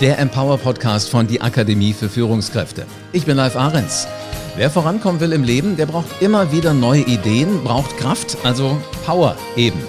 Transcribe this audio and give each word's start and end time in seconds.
der 0.00 0.18
Empower 0.20 0.58
Podcast 0.58 1.10
von 1.10 1.26
die 1.26 1.40
Akademie 1.40 1.92
für 1.92 2.08
Führungskräfte. 2.08 2.86
Ich 3.10 3.26
bin 3.26 3.36
Live 3.36 3.56
Ahrens. 3.56 4.06
Wer 4.56 4.70
vorankommen 4.70 5.20
will 5.20 5.32
im 5.32 5.42
Leben, 5.42 5.76
der 5.76 5.86
braucht 5.86 6.22
immer 6.22 6.52
wieder 6.52 6.72
neue 6.72 7.02
Ideen, 7.02 7.64
braucht 7.64 7.96
Kraft, 7.96 8.36
also 8.44 8.80
Power 9.04 9.36
eben. 9.56 9.80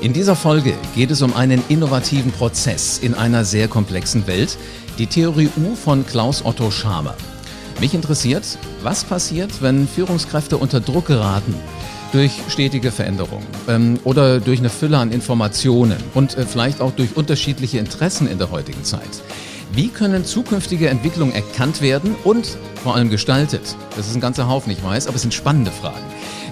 In 0.00 0.12
dieser 0.12 0.36
Folge 0.36 0.74
geht 0.94 1.10
es 1.10 1.22
um 1.22 1.34
einen 1.34 1.60
innovativen 1.68 2.30
Prozess 2.30 2.98
in 2.98 3.14
einer 3.14 3.44
sehr 3.44 3.66
komplexen 3.66 4.28
Welt, 4.28 4.56
die 4.96 5.08
Theorie 5.08 5.50
U 5.56 5.74
von 5.74 6.06
Klaus 6.06 6.44
Otto 6.44 6.70
Schamer. 6.70 7.16
Mich 7.80 7.94
interessiert, 7.94 8.44
was 8.82 9.02
passiert, 9.02 9.60
wenn 9.60 9.88
Führungskräfte 9.88 10.56
unter 10.56 10.78
Druck 10.78 11.06
geraten 11.06 11.54
durch 12.12 12.32
stetige 12.48 12.92
Veränderungen 12.92 13.46
ähm, 13.68 13.98
oder 14.04 14.40
durch 14.40 14.60
eine 14.60 14.70
Fülle 14.70 14.98
an 14.98 15.12
Informationen 15.12 15.96
und 16.14 16.36
äh, 16.36 16.46
vielleicht 16.46 16.80
auch 16.80 16.92
durch 16.92 17.16
unterschiedliche 17.16 17.78
Interessen 17.78 18.28
in 18.28 18.38
der 18.38 18.50
heutigen 18.50 18.84
Zeit. 18.84 19.22
Wie 19.72 19.88
können 19.88 20.24
zukünftige 20.24 20.88
Entwicklungen 20.88 21.34
erkannt 21.34 21.82
werden 21.82 22.16
und 22.24 22.56
vor 22.82 22.94
allem 22.94 23.10
gestaltet? 23.10 23.76
Das 23.96 24.08
ist 24.08 24.14
ein 24.14 24.20
ganzer 24.20 24.48
Haufen, 24.48 24.72
ich 24.72 24.82
weiß, 24.82 25.06
aber 25.06 25.16
es 25.16 25.22
sind 25.22 25.34
spannende 25.34 25.70
Fragen. 25.70 26.04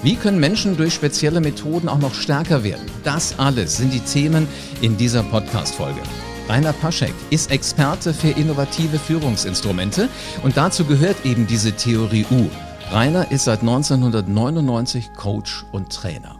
Wie 0.02 0.16
können 0.16 0.39
Menschen 0.39 0.77
durch 0.77 0.92
spezielle 0.92 1.41
Methoden 1.41 1.89
auch 1.89 1.98
noch 1.98 2.15
stärker 2.15 2.62
werden? 2.62 2.84
Das 3.05 3.39
alles 3.39 3.79
sind 3.79 3.92
die 3.95 4.01
Themen 4.01 4.47
in 4.83 4.97
dieser 4.98 5.23
Podcast-Folge. 5.23 6.01
Rainer 6.48 6.75
Paschek 6.75 7.15
ist 7.30 7.51
Experte 7.51 8.12
für 8.12 8.29
innovative 8.29 8.98
Führungsinstrumente 8.98 10.09
und 10.45 10.56
dazu 10.56 10.84
gehört 10.84 11.17
eben 11.25 11.47
diese 11.47 11.73
Theorie 11.73 12.27
U. 12.30 12.48
Rainer 12.92 13.33
ist 13.33 13.45
seit 13.45 13.61
1999 13.61 15.12
Coach 15.17 15.64
und 15.73 15.91
Trainer. 15.91 16.39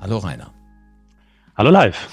Hallo 0.00 0.18
Rainer. 0.18 0.52
Hallo 1.56 1.70
live. 1.70 2.08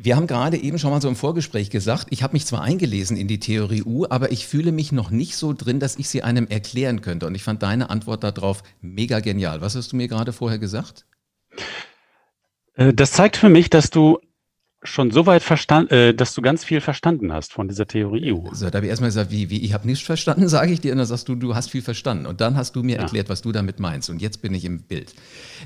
Wir 0.00 0.14
haben 0.14 0.28
gerade 0.28 0.56
eben 0.56 0.78
schon 0.78 0.92
mal 0.92 1.02
so 1.02 1.08
im 1.08 1.16
Vorgespräch 1.16 1.70
gesagt, 1.70 2.06
ich 2.10 2.22
habe 2.22 2.34
mich 2.34 2.46
zwar 2.46 2.62
eingelesen 2.62 3.16
in 3.16 3.26
die 3.26 3.40
Theorie 3.40 3.82
U, 3.82 4.06
aber 4.08 4.30
ich 4.30 4.46
fühle 4.46 4.70
mich 4.70 4.92
noch 4.92 5.10
nicht 5.10 5.34
so 5.34 5.52
drin, 5.52 5.80
dass 5.80 5.96
ich 5.96 6.08
sie 6.08 6.22
einem 6.22 6.46
erklären 6.46 7.00
könnte. 7.00 7.26
Und 7.26 7.34
ich 7.34 7.42
fand 7.42 7.64
deine 7.64 7.90
Antwort 7.90 8.22
darauf 8.22 8.62
mega 8.80 9.18
genial. 9.18 9.60
Was 9.60 9.74
hast 9.74 9.90
du 9.90 9.96
mir 9.96 10.06
gerade 10.06 10.32
vorher 10.32 10.60
gesagt? 10.60 11.04
Äh, 12.74 12.94
das 12.94 13.10
zeigt 13.10 13.36
für 13.36 13.48
mich, 13.48 13.70
dass 13.70 13.90
du 13.90 14.20
schon 14.84 15.10
so 15.10 15.26
weit 15.26 15.42
verstanden, 15.42 15.92
äh, 15.92 16.14
dass 16.14 16.32
du 16.32 16.42
ganz 16.42 16.62
viel 16.62 16.80
verstanden 16.80 17.32
hast 17.32 17.52
von 17.52 17.66
dieser 17.66 17.88
Theorie 17.88 18.32
EU. 18.32 18.54
So, 18.54 18.70
da 18.70 18.76
habe 18.76 18.86
ich 18.86 18.90
erstmal 18.90 19.08
gesagt, 19.08 19.32
wie, 19.32 19.50
wie 19.50 19.64
ich 19.64 19.72
habe 19.74 19.84
nichts 19.84 20.06
verstanden, 20.06 20.48
sage 20.48 20.72
ich 20.72 20.80
dir, 20.80 20.92
und 20.92 20.98
dann 20.98 21.08
sagst 21.08 21.28
du, 21.28 21.34
du 21.34 21.56
hast 21.56 21.70
viel 21.70 21.82
verstanden. 21.82 22.26
Und 22.26 22.40
dann 22.40 22.54
hast 22.54 22.76
du 22.76 22.84
mir 22.84 22.96
ja. 22.96 23.02
erklärt, 23.02 23.28
was 23.28 23.42
du 23.42 23.50
damit 23.50 23.80
meinst. 23.80 24.10
Und 24.10 24.22
jetzt 24.22 24.42
bin 24.42 24.54
ich 24.54 24.64
im 24.64 24.82
Bild. 24.82 25.12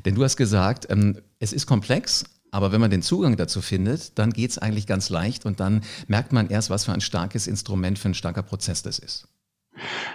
Denn 0.06 0.14
du 0.14 0.24
hast 0.24 0.38
gesagt, 0.38 0.86
ähm, 0.88 1.18
es 1.38 1.52
ist 1.52 1.66
komplex, 1.66 2.24
aber 2.52 2.70
wenn 2.70 2.80
man 2.80 2.90
den 2.90 3.02
Zugang 3.02 3.36
dazu 3.36 3.60
findet, 3.62 4.18
dann 4.18 4.30
geht 4.30 4.50
es 4.50 4.58
eigentlich 4.58 4.86
ganz 4.86 5.08
leicht 5.10 5.46
und 5.46 5.58
dann 5.58 5.80
merkt 6.06 6.32
man 6.32 6.48
erst, 6.48 6.70
was 6.70 6.84
für 6.84 6.92
ein 6.92 7.00
starkes 7.00 7.46
Instrument, 7.46 7.98
für 7.98 8.10
ein 8.10 8.14
starker 8.14 8.42
Prozess 8.42 8.82
das 8.82 8.98
ist. 8.98 9.26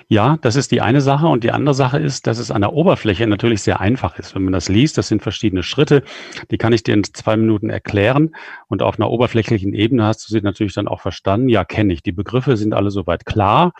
Ja, 0.07 0.37
das 0.41 0.55
ist 0.55 0.71
die 0.71 0.81
eine 0.81 1.01
Sache. 1.01 1.27
Und 1.27 1.43
die 1.43 1.51
andere 1.51 1.73
Sache 1.73 1.97
ist, 1.97 2.27
dass 2.27 2.37
es 2.37 2.51
an 2.51 2.61
der 2.61 2.73
Oberfläche 2.73 3.25
natürlich 3.25 3.63
sehr 3.63 3.81
einfach 3.81 4.17
ist. 4.19 4.35
Wenn 4.35 4.43
man 4.43 4.53
das 4.53 4.69
liest, 4.69 4.97
das 4.97 5.07
sind 5.07 5.23
verschiedene 5.23 5.63
Schritte, 5.63 6.03
die 6.51 6.57
kann 6.57 6.73
ich 6.73 6.83
dir 6.83 6.93
in 6.93 7.03
zwei 7.03 7.35
Minuten 7.37 7.69
erklären. 7.69 8.35
Und 8.67 8.83
auf 8.83 8.99
einer 8.99 9.09
oberflächlichen 9.09 9.73
Ebene 9.73 10.05
hast 10.05 10.27
du 10.27 10.31
sie 10.31 10.41
natürlich 10.41 10.75
dann 10.75 10.87
auch 10.87 11.01
verstanden. 11.01 11.49
Ja, 11.49 11.65
kenne 11.65 11.91
ich. 11.91 12.03
Die 12.03 12.11
Begriffe 12.11 12.55
sind 12.55 12.73
alle 12.73 12.91
soweit 12.91 13.25
klar. 13.25 13.73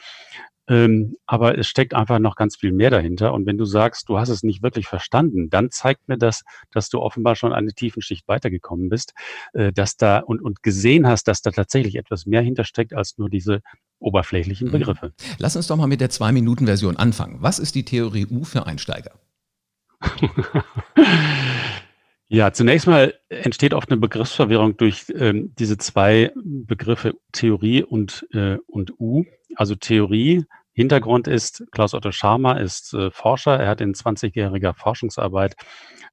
Ähm, 0.68 1.16
aber 1.26 1.58
es 1.58 1.68
steckt 1.68 1.94
einfach 1.94 2.20
noch 2.20 2.36
ganz 2.36 2.58
viel 2.58 2.72
mehr 2.72 2.90
dahinter. 2.90 3.34
Und 3.34 3.46
wenn 3.46 3.58
du 3.58 3.66
sagst, 3.66 4.10
du 4.10 4.20
hast 4.20 4.30
es 4.30 4.44
nicht 4.44 4.64
wirklich 4.64 4.88
verstanden, 4.88 5.50
dann 5.50 5.72
zeigt 5.72 6.08
mir 6.08 6.18
das, 6.18 6.44
dass 6.72 6.90
du 6.90 7.00
offenbar 7.00 7.36
schon 7.36 7.54
eine 7.54 7.74
tiefen 7.74 8.02
Schicht 8.02 8.28
weitergekommen 8.28 8.90
bist, 8.90 9.14
äh, 9.54 9.72
dass 9.72 9.98
da 9.98 10.20
und, 10.20 10.42
und 10.42 10.64
gesehen 10.64 11.08
hast, 11.08 11.28
dass 11.28 11.42
da 11.42 11.52
tatsächlich 11.52 11.96
etwas 11.96 12.26
mehr 12.26 12.42
hintersteckt 12.42 12.94
als 12.94 13.18
nur 13.18 13.30
diese 13.30 13.62
oberflächlichen 14.00 14.68
mhm. 14.68 14.74
Begriffe. 14.74 15.14
Lass 15.38 15.56
uns 15.56 15.68
doch 15.68 15.78
mal 15.78 15.88
mit 15.88 16.02
der 16.02 16.10
Zwei-Minuten-Version 16.10 16.98
anfangen. 16.98 17.38
Was 17.40 17.60
ist 17.60 17.76
die 17.76 17.86
Theorie 17.86 18.28
U 18.30 18.44
für 18.44 18.66
Einsteiger? 18.66 19.20
Ja, 22.30 22.52
zunächst 22.52 22.88
mal 22.88 23.14
entsteht 23.30 23.74
oft 23.74 23.90
eine 23.90 24.02
Begriffsverwirrung 24.02 24.76
durch 24.76 25.06
ähm, 25.16 25.54
diese 25.58 25.78
zwei 25.78 26.34
Begriffe 26.36 27.14
Theorie 27.32 27.84
und, 27.84 28.28
äh, 28.34 28.58
und 28.68 29.00
U. 29.00 29.24
Also 29.56 29.76
Theorie, 29.76 30.46
Hintergrund 30.74 31.28
ist, 31.28 31.66
Klaus 31.72 31.94
Otto 31.94 32.12
Scharmer 32.12 32.62
ist 32.62 32.94
äh, 32.94 33.10
Forscher, 33.10 33.60
er 33.60 33.70
hat 33.70 33.82
in 33.82 33.94
20-jähriger 33.94 34.76
Forschungsarbeit 34.76 35.56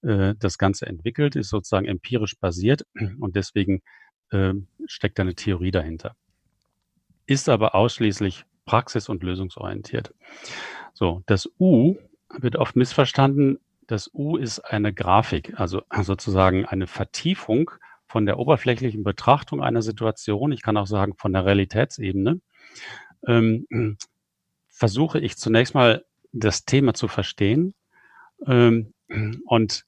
äh, 0.03 0.35
das 0.39 0.57
Ganze 0.57 0.87
entwickelt, 0.87 1.37
ist 1.37 1.51
sozusagen 1.51 1.87
empirisch 1.87 2.39
basiert. 2.39 2.87
Und 3.21 3.37
deswegen 3.37 3.83
äh, 4.31 4.55
steckt 4.87 5.21
eine 5.21 5.35
Theorie 5.35 5.71
dahinter. 5.71 6.17
Ist 7.27 7.49
aber 7.49 7.75
ausschließlich 7.75 8.45
praxis- 8.65 9.09
und 9.09 9.23
lösungsorientiert. 9.23 10.15
So, 10.95 11.23
das 11.27 11.49
U 11.59 11.97
wird 12.31 12.57
oft 12.57 12.77
missverstanden. 12.77 13.59
Das 13.87 14.11
U 14.15 14.37
ist 14.37 14.61
eine 14.61 14.95
Grafik, 14.95 15.61
also 15.61 15.83
sozusagen 16.03 16.65
eine 16.65 16.87
Vertiefung 16.87 17.71
von 18.07 18.27
der 18.27 18.39
oberflächlichen 18.39 19.03
Betrachtung 19.03 19.63
einer 19.63 19.83
Situation, 19.83 20.53
ich 20.53 20.63
kann 20.63 20.77
auch 20.77 20.87
sagen 20.87 21.15
von 21.17 21.33
der 21.33 21.45
Realitätsebene, 21.45 22.41
ähm, 23.27 23.97
versuche 24.69 25.21
ich 25.21 25.37
zunächst 25.37 25.75
mal 25.75 26.05
das 26.33 26.65
Thema 26.65 26.95
zu 26.95 27.09
verstehen. 27.09 27.75
Ähm, 28.47 28.93
und 29.47 29.85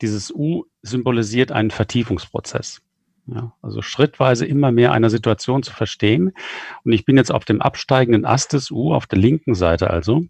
dieses 0.00 0.32
U 0.32 0.64
symbolisiert 0.82 1.52
einen 1.52 1.70
Vertiefungsprozess. 1.70 2.80
Ja, 3.26 3.52
also 3.62 3.82
schrittweise 3.82 4.46
immer 4.46 4.72
mehr 4.72 4.92
einer 4.92 5.10
Situation 5.10 5.62
zu 5.62 5.72
verstehen. 5.72 6.32
Und 6.84 6.92
ich 6.92 7.04
bin 7.04 7.16
jetzt 7.16 7.30
auf 7.30 7.44
dem 7.44 7.60
absteigenden 7.60 8.24
Ast 8.24 8.52
des 8.52 8.70
U, 8.70 8.92
auf 8.92 9.06
der 9.06 9.18
linken 9.18 9.54
Seite 9.54 9.90
also. 9.90 10.24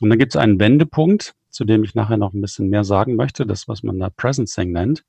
Und 0.00 0.10
dann 0.10 0.18
gibt 0.18 0.34
es 0.34 0.40
einen 0.40 0.58
Wendepunkt, 0.58 1.34
zu 1.50 1.64
dem 1.64 1.84
ich 1.84 1.94
nachher 1.94 2.16
noch 2.16 2.34
ein 2.34 2.40
bisschen 2.40 2.68
mehr 2.68 2.84
sagen 2.84 3.14
möchte, 3.14 3.46
das, 3.46 3.68
was 3.68 3.82
man 3.82 3.98
da 3.98 4.10
Presencing 4.10 4.72
nennt. 4.72 5.04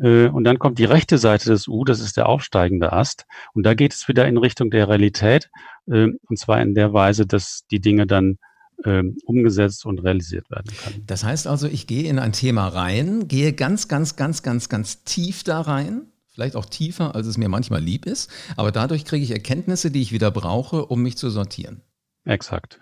Äh, 0.00 0.28
und 0.28 0.44
dann 0.44 0.58
kommt 0.58 0.78
die 0.78 0.84
rechte 0.84 1.18
Seite 1.18 1.50
des 1.50 1.68
U, 1.68 1.84
das 1.84 2.00
ist 2.00 2.16
der 2.16 2.28
aufsteigende 2.28 2.92
Ast. 2.92 3.26
Und 3.52 3.64
da 3.64 3.74
geht 3.74 3.94
es 3.94 4.08
wieder 4.08 4.26
in 4.26 4.38
Richtung 4.38 4.70
der 4.70 4.88
Realität. 4.88 5.50
Äh, 5.86 6.08
und 6.28 6.38
zwar 6.38 6.60
in 6.62 6.74
der 6.74 6.92
Weise, 6.92 7.26
dass 7.26 7.64
die 7.70 7.80
Dinge 7.80 8.06
dann 8.06 8.38
ähm, 8.84 9.16
umgesetzt 9.24 9.86
und 9.86 10.00
realisiert 10.00 10.50
werden 10.50 10.74
können. 10.76 11.04
Das 11.06 11.24
heißt 11.24 11.46
also, 11.46 11.68
ich 11.68 11.86
gehe 11.86 12.08
in 12.08 12.18
ein 12.18 12.32
Thema 12.32 12.68
rein, 12.68 13.28
gehe 13.28 13.52
ganz, 13.52 13.88
ganz, 13.88 14.16
ganz, 14.16 14.42
ganz, 14.42 14.68
ganz 14.68 15.04
tief 15.04 15.44
da 15.44 15.60
rein, 15.60 16.06
vielleicht 16.32 16.56
auch 16.56 16.66
tiefer, 16.66 17.14
als 17.14 17.26
es 17.26 17.38
mir 17.38 17.48
manchmal 17.48 17.80
lieb 17.80 18.06
ist, 18.06 18.30
aber 18.56 18.72
dadurch 18.72 19.04
kriege 19.04 19.24
ich 19.24 19.30
Erkenntnisse, 19.30 19.90
die 19.90 20.02
ich 20.02 20.12
wieder 20.12 20.30
brauche, 20.30 20.86
um 20.86 21.02
mich 21.02 21.16
zu 21.16 21.30
sortieren. 21.30 21.82
Exakt. 22.24 22.80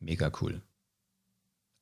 Mega 0.00 0.30
cool. 0.40 0.60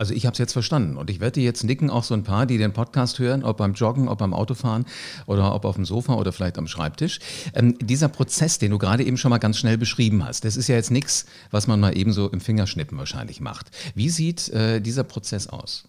Also 0.02 0.14
ich 0.14 0.26
habe 0.26 0.32
es 0.32 0.38
jetzt 0.38 0.52
verstanden 0.52 0.96
und 0.96 1.10
ich 1.10 1.20
werde 1.20 1.40
jetzt 1.40 1.62
nicken 1.62 1.88
auch 1.88 2.02
so 2.02 2.12
ein 2.12 2.24
paar, 2.24 2.44
die 2.44 2.58
den 2.58 2.72
Podcast 2.72 3.20
hören, 3.20 3.44
ob 3.44 3.58
beim 3.58 3.74
Joggen, 3.74 4.08
ob 4.08 4.18
beim 4.18 4.34
Autofahren 4.34 4.84
oder 5.26 5.54
ob 5.54 5.64
auf 5.64 5.76
dem 5.76 5.84
Sofa 5.84 6.14
oder 6.14 6.32
vielleicht 6.32 6.58
am 6.58 6.66
Schreibtisch. 6.66 7.20
Ähm, 7.54 7.78
dieser 7.78 8.08
Prozess, 8.08 8.58
den 8.58 8.72
du 8.72 8.78
gerade 8.78 9.04
eben 9.04 9.16
schon 9.16 9.30
mal 9.30 9.38
ganz 9.38 9.58
schnell 9.58 9.78
beschrieben 9.78 10.24
hast, 10.24 10.44
das 10.44 10.56
ist 10.56 10.66
ja 10.66 10.74
jetzt 10.74 10.90
nichts, 10.90 11.26
was 11.52 11.68
man 11.68 11.78
mal 11.78 11.96
eben 11.96 12.12
so 12.12 12.28
im 12.28 12.40
Fingerschnippen 12.40 12.98
wahrscheinlich 12.98 13.40
macht. 13.40 13.70
Wie 13.94 14.08
sieht 14.08 14.48
äh, 14.48 14.80
dieser 14.80 15.04
Prozess 15.04 15.46
aus? 15.46 15.88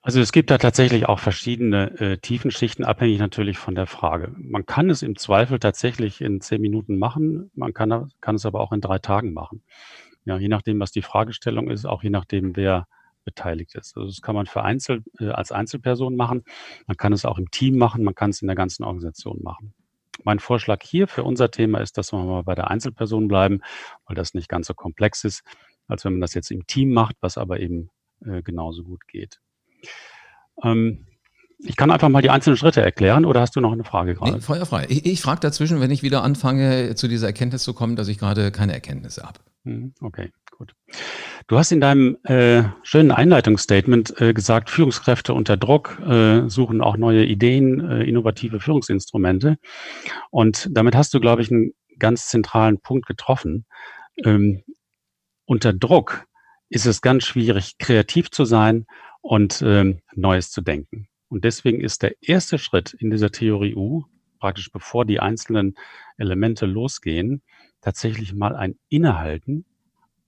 Also 0.00 0.20
es 0.20 0.30
gibt 0.30 0.52
da 0.52 0.58
tatsächlich 0.58 1.08
auch 1.08 1.18
verschiedene 1.18 1.98
äh, 1.98 2.18
Tiefenschichten, 2.18 2.84
abhängig 2.84 3.18
natürlich 3.18 3.58
von 3.58 3.74
der 3.74 3.86
Frage. 3.86 4.32
Man 4.36 4.64
kann 4.64 4.90
es 4.90 5.02
im 5.02 5.16
Zweifel 5.16 5.58
tatsächlich 5.58 6.20
in 6.20 6.40
zehn 6.40 6.60
Minuten 6.60 6.98
machen, 6.98 7.50
man 7.56 7.74
kann, 7.74 8.12
kann 8.20 8.36
es 8.36 8.46
aber 8.46 8.60
auch 8.60 8.70
in 8.70 8.80
drei 8.80 9.00
Tagen 9.00 9.32
machen. 9.32 9.62
Ja, 10.24 10.38
je 10.38 10.48
nachdem, 10.48 10.80
was 10.80 10.90
die 10.90 11.02
Fragestellung 11.02 11.70
ist, 11.70 11.84
auch 11.84 12.02
je 12.02 12.10
nachdem, 12.10 12.56
wer 12.56 12.86
beteiligt 13.24 13.74
ist. 13.74 13.96
Also 13.96 14.08
das 14.08 14.22
kann 14.22 14.34
man 14.34 14.46
für 14.46 14.62
Einzel, 14.62 15.02
äh, 15.18 15.28
als 15.30 15.50
Einzelperson 15.52 16.14
machen. 16.16 16.44
Man 16.86 16.96
kann 16.96 17.12
es 17.12 17.24
auch 17.24 17.38
im 17.38 17.50
Team 17.50 17.78
machen. 17.78 18.04
Man 18.04 18.14
kann 18.14 18.30
es 18.30 18.42
in 18.42 18.48
der 18.48 18.56
ganzen 18.56 18.84
Organisation 18.84 19.40
machen. 19.42 19.74
Mein 20.22 20.38
Vorschlag 20.38 20.82
hier 20.82 21.08
für 21.08 21.24
unser 21.24 21.50
Thema 21.50 21.80
ist, 21.80 21.98
dass 21.98 22.12
wir 22.12 22.22
mal 22.22 22.44
bei 22.44 22.54
der 22.54 22.70
Einzelperson 22.70 23.26
bleiben, 23.28 23.60
weil 24.06 24.14
das 24.14 24.34
nicht 24.34 24.48
ganz 24.48 24.68
so 24.68 24.74
komplex 24.74 25.24
ist, 25.24 25.42
als 25.88 26.04
wenn 26.04 26.12
man 26.12 26.20
das 26.20 26.34
jetzt 26.34 26.50
im 26.50 26.66
Team 26.66 26.92
macht, 26.92 27.16
was 27.20 27.36
aber 27.36 27.60
eben 27.60 27.90
äh, 28.24 28.42
genauso 28.42 28.84
gut 28.84 29.06
geht. 29.08 29.40
Ähm, 30.62 31.06
ich 31.64 31.76
kann 31.76 31.90
einfach 31.90 32.08
mal 32.08 32.22
die 32.22 32.30
einzelnen 32.30 32.56
Schritte 32.56 32.82
erklären 32.82 33.24
oder 33.24 33.40
hast 33.40 33.56
du 33.56 33.60
noch 33.60 33.72
eine 33.72 33.84
Frage 33.84 34.14
gerade? 34.14 34.32
Nee, 34.34 34.40
feuerfrei. 34.40 34.86
Ich, 34.88 35.06
ich 35.06 35.20
frage 35.20 35.40
dazwischen, 35.40 35.80
wenn 35.80 35.90
ich 35.90 36.02
wieder 36.02 36.22
anfange, 36.22 36.94
zu 36.94 37.08
dieser 37.08 37.28
Erkenntnis 37.28 37.62
zu 37.62 37.72
kommen, 37.72 37.96
dass 37.96 38.08
ich 38.08 38.18
gerade 38.18 38.50
keine 38.50 38.74
Erkenntnisse 38.74 39.22
habe. 39.22 39.40
Mhm, 39.64 39.94
okay, 40.00 40.30
gut. 40.50 40.74
Du 41.46 41.58
hast 41.58 41.72
in 41.72 41.80
deinem 41.80 42.18
äh, 42.24 42.64
schönen 42.82 43.10
Einleitungsstatement 43.10 44.20
äh, 44.20 44.34
gesagt, 44.34 44.68
Führungskräfte 44.70 45.32
unter 45.32 45.56
Druck 45.56 45.98
äh, 46.06 46.48
suchen 46.48 46.80
auch 46.82 46.96
neue 46.96 47.24
Ideen, 47.24 47.80
äh, 47.80 48.04
innovative 48.04 48.60
Führungsinstrumente. 48.60 49.56
Und 50.30 50.68
damit 50.70 50.94
hast 50.94 51.14
du, 51.14 51.20
glaube 51.20 51.42
ich, 51.42 51.50
einen 51.50 51.72
ganz 51.98 52.28
zentralen 52.28 52.80
Punkt 52.80 53.06
getroffen. 53.06 53.64
Ähm, 54.22 54.62
unter 55.46 55.72
Druck 55.72 56.26
ist 56.68 56.86
es 56.86 57.00
ganz 57.00 57.24
schwierig, 57.24 57.78
kreativ 57.78 58.30
zu 58.30 58.44
sein 58.44 58.86
und 59.22 59.62
ähm, 59.62 60.00
Neues 60.14 60.50
zu 60.50 60.60
denken. 60.60 61.08
Und 61.28 61.44
deswegen 61.44 61.80
ist 61.80 62.02
der 62.02 62.14
erste 62.22 62.58
Schritt 62.58 62.94
in 62.94 63.10
dieser 63.10 63.30
Theorie 63.30 63.74
U 63.74 64.04
praktisch 64.44 64.70
bevor 64.70 65.06
die 65.06 65.20
einzelnen 65.20 65.74
Elemente 66.18 66.66
losgehen, 66.66 67.40
tatsächlich 67.80 68.34
mal 68.34 68.54
ein 68.54 68.76
Innehalten 68.90 69.64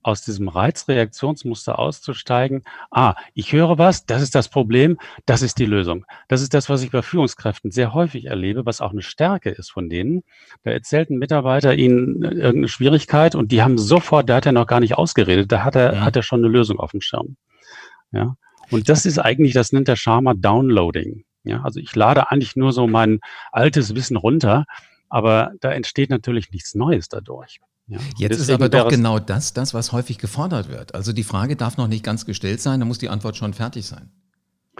aus 0.02 0.22
diesem 0.22 0.48
Reizreaktionsmuster 0.48 1.78
auszusteigen. 1.78 2.64
Ah, 2.90 3.14
ich 3.34 3.52
höre 3.52 3.76
was, 3.76 4.06
das 4.06 4.22
ist 4.22 4.34
das 4.34 4.48
Problem, 4.48 4.96
das 5.26 5.42
ist 5.42 5.58
die 5.58 5.66
Lösung. 5.66 6.06
Das 6.28 6.40
ist 6.40 6.54
das, 6.54 6.70
was 6.70 6.82
ich 6.82 6.92
bei 6.92 7.02
Führungskräften 7.02 7.72
sehr 7.72 7.92
häufig 7.92 8.24
erlebe, 8.24 8.64
was 8.64 8.80
auch 8.80 8.92
eine 8.92 9.02
Stärke 9.02 9.50
ist 9.50 9.70
von 9.70 9.90
denen. 9.90 10.22
Da 10.62 10.70
erzählt 10.70 11.10
ein 11.10 11.18
Mitarbeiter 11.18 11.74
ihnen 11.74 12.22
irgendeine 12.22 12.68
Schwierigkeit 12.68 13.34
und 13.34 13.52
die 13.52 13.62
haben 13.62 13.76
sofort, 13.76 14.30
da 14.30 14.36
hat 14.36 14.46
er 14.46 14.52
noch 14.52 14.66
gar 14.66 14.80
nicht 14.80 14.96
ausgeredet, 14.96 15.52
da 15.52 15.62
hat 15.62 15.74
er, 15.74 15.92
ja. 15.92 16.00
Hat 16.06 16.16
er 16.16 16.22
schon 16.22 16.40
eine 16.40 16.48
Lösung 16.48 16.80
auf 16.80 16.92
dem 16.92 17.02
Schirm. 17.02 17.36
Ja. 18.12 18.36
Und 18.70 18.88
das 18.88 19.06
ist 19.06 19.18
eigentlich, 19.18 19.52
das 19.54 19.72
nennt 19.72 19.88
der 19.88 19.96
Sharma 19.96 20.34
Downloading. 20.34 21.24
Ja, 21.44 21.62
also 21.62 21.78
ich 21.78 21.94
lade 21.94 22.30
eigentlich 22.30 22.56
nur 22.56 22.72
so 22.72 22.86
mein 22.88 23.20
altes 23.52 23.94
Wissen 23.94 24.16
runter, 24.16 24.64
aber 25.08 25.52
da 25.60 25.70
entsteht 25.70 26.10
natürlich 26.10 26.50
nichts 26.50 26.74
Neues 26.74 27.08
dadurch. 27.08 27.60
Ja, 27.86 28.00
Jetzt 28.18 28.40
ist 28.40 28.50
aber 28.50 28.68
doch 28.68 28.88
genau 28.88 29.20
das, 29.20 29.52
das, 29.52 29.72
was 29.72 29.92
häufig 29.92 30.18
gefordert 30.18 30.68
wird. 30.68 30.94
Also 30.96 31.12
die 31.12 31.22
Frage 31.22 31.54
darf 31.54 31.76
noch 31.76 31.86
nicht 31.86 32.04
ganz 32.04 32.26
gestellt 32.26 32.60
sein, 32.60 32.80
da 32.80 32.86
muss 32.86 32.98
die 32.98 33.08
Antwort 33.08 33.36
schon 33.36 33.54
fertig 33.54 33.86
sein. 33.86 34.10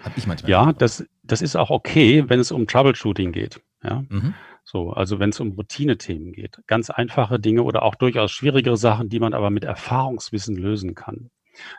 Hab 0.02 0.18
ich 0.18 0.26
manchmal 0.26 0.50
ja, 0.50 0.72
das, 0.72 1.06
das 1.22 1.40
ist 1.40 1.56
auch 1.56 1.70
okay, 1.70 2.24
wenn 2.28 2.40
es 2.40 2.50
um 2.50 2.66
Troubleshooting 2.66 3.30
geht. 3.30 3.60
Ja. 3.82 4.04
Mhm. 4.08 4.34
So, 4.64 4.90
also 4.90 5.20
wenn 5.20 5.30
es 5.30 5.38
um 5.38 5.52
Routine-Themen 5.52 6.32
geht. 6.32 6.58
Ganz 6.66 6.90
einfache 6.90 7.38
Dinge 7.38 7.62
oder 7.62 7.84
auch 7.84 7.94
durchaus 7.94 8.32
schwierigere 8.32 8.76
Sachen, 8.76 9.08
die 9.08 9.20
man 9.20 9.32
aber 9.32 9.50
mit 9.50 9.62
Erfahrungswissen 9.62 10.56
lösen 10.56 10.96
kann. 10.96 11.30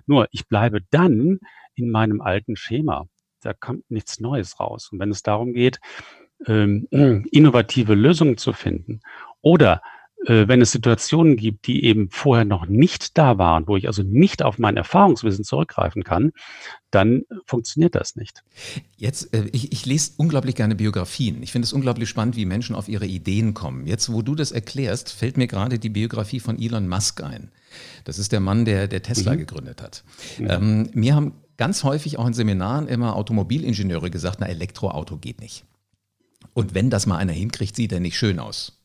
Nur, 0.05 0.27
ich 0.31 0.47
bleibe 0.47 0.79
dann 0.89 1.39
in 1.77 1.89
meinem 1.89 2.21
alten 2.21 2.55
Schema. 2.55 3.07
Da 3.41 3.53
kommt 3.53 3.89
nichts 3.89 4.19
Neues 4.19 4.59
raus. 4.59 4.89
Und 4.91 4.99
wenn 4.99 5.11
es 5.11 5.23
darum 5.23 5.53
geht, 5.53 5.79
ähm, 6.45 6.87
innovative 7.31 7.93
Lösungen 7.95 8.37
zu 8.37 8.53
finden 8.53 9.01
oder 9.41 9.81
wenn 10.25 10.61
es 10.61 10.71
Situationen 10.71 11.37
gibt, 11.37 11.67
die 11.67 11.83
eben 11.83 12.09
vorher 12.09 12.43
noch 12.43 12.65
nicht 12.65 13.17
da 13.17 13.37
waren, 13.37 13.67
wo 13.67 13.77
ich 13.77 13.87
also 13.87 14.03
nicht 14.03 14.43
auf 14.43 14.57
mein 14.57 14.75
Erfahrungswissen 14.75 15.43
zurückgreifen 15.43 16.03
kann, 16.03 16.31
dann 16.91 17.23
funktioniert 17.45 17.95
das 17.95 18.15
nicht. 18.15 18.43
Jetzt, 18.97 19.33
äh, 19.33 19.47
ich, 19.51 19.71
ich 19.71 19.85
lese 19.85 20.13
unglaublich 20.17 20.55
gerne 20.55 20.75
Biografien. 20.75 21.43
Ich 21.43 21.51
finde 21.51 21.65
es 21.65 21.73
unglaublich 21.73 22.09
spannend, 22.09 22.35
wie 22.35 22.45
Menschen 22.45 22.75
auf 22.75 22.89
ihre 22.89 23.05
Ideen 23.05 23.53
kommen. 23.53 23.85
Jetzt, 23.85 24.11
wo 24.11 24.21
du 24.21 24.35
das 24.35 24.51
erklärst, 24.51 25.11
fällt 25.11 25.37
mir 25.37 25.47
gerade 25.47 25.79
die 25.79 25.89
Biografie 25.89 26.39
von 26.39 26.59
Elon 26.59 26.87
Musk 26.87 27.21
ein. 27.21 27.51
Das 28.03 28.17
ist 28.17 28.31
der 28.31 28.39
Mann, 28.39 28.65
der, 28.65 28.87
der 28.87 29.03
Tesla 29.03 29.33
mhm. 29.33 29.39
gegründet 29.39 29.81
hat. 29.81 30.03
Mhm. 30.39 30.47
Ähm, 30.49 30.89
mir 30.93 31.15
haben 31.15 31.33
ganz 31.57 31.83
häufig 31.83 32.17
auch 32.17 32.27
in 32.27 32.33
Seminaren 32.33 32.87
immer 32.87 33.15
Automobilingenieure 33.15 34.09
gesagt, 34.09 34.37
na, 34.39 34.47
Elektroauto 34.47 35.17
geht 35.17 35.41
nicht. 35.41 35.65
Und 36.53 36.73
wenn 36.73 36.89
das 36.89 37.05
mal 37.05 37.17
einer 37.17 37.33
hinkriegt, 37.33 37.75
sieht 37.75 37.91
er 37.91 37.99
nicht 37.99 38.17
schön 38.17 38.39
aus. 38.39 38.76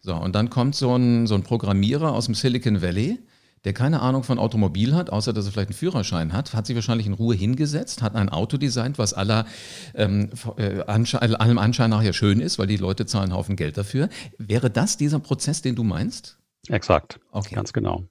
So, 0.00 0.14
und 0.14 0.34
dann 0.34 0.50
kommt 0.50 0.74
so 0.74 0.94
ein, 0.96 1.26
so 1.26 1.34
ein 1.34 1.42
Programmierer 1.42 2.12
aus 2.12 2.26
dem 2.26 2.34
Silicon 2.34 2.82
Valley, 2.82 3.18
der 3.64 3.72
keine 3.72 4.00
Ahnung 4.00 4.22
von 4.22 4.38
Automobil 4.38 4.94
hat, 4.94 5.10
außer 5.10 5.32
dass 5.32 5.46
er 5.46 5.52
vielleicht 5.52 5.70
einen 5.70 5.76
Führerschein 5.76 6.32
hat, 6.32 6.54
hat 6.54 6.66
sich 6.66 6.76
wahrscheinlich 6.76 7.06
in 7.06 7.12
Ruhe 7.12 7.34
hingesetzt, 7.34 8.02
hat 8.02 8.14
ein 8.14 8.28
Auto 8.28 8.56
designt, 8.56 8.98
was 8.98 9.14
aller, 9.14 9.46
ähm, 9.94 10.30
äh, 10.56 10.82
Ansche 10.82 11.20
allem 11.20 11.58
Anschein 11.58 11.90
nach 11.90 12.02
ja 12.02 12.12
schön 12.12 12.40
ist, 12.40 12.58
weil 12.58 12.68
die 12.68 12.76
Leute 12.76 13.06
zahlen 13.06 13.30
einen 13.30 13.34
Haufen 13.34 13.56
Geld 13.56 13.76
dafür. 13.76 14.08
Wäre 14.38 14.70
das 14.70 14.96
dieser 14.96 15.18
Prozess, 15.18 15.62
den 15.62 15.74
du 15.74 15.82
meinst? 15.82 16.38
Exakt, 16.68 17.20
okay. 17.32 17.54
ganz 17.54 17.72
genau. 17.72 18.04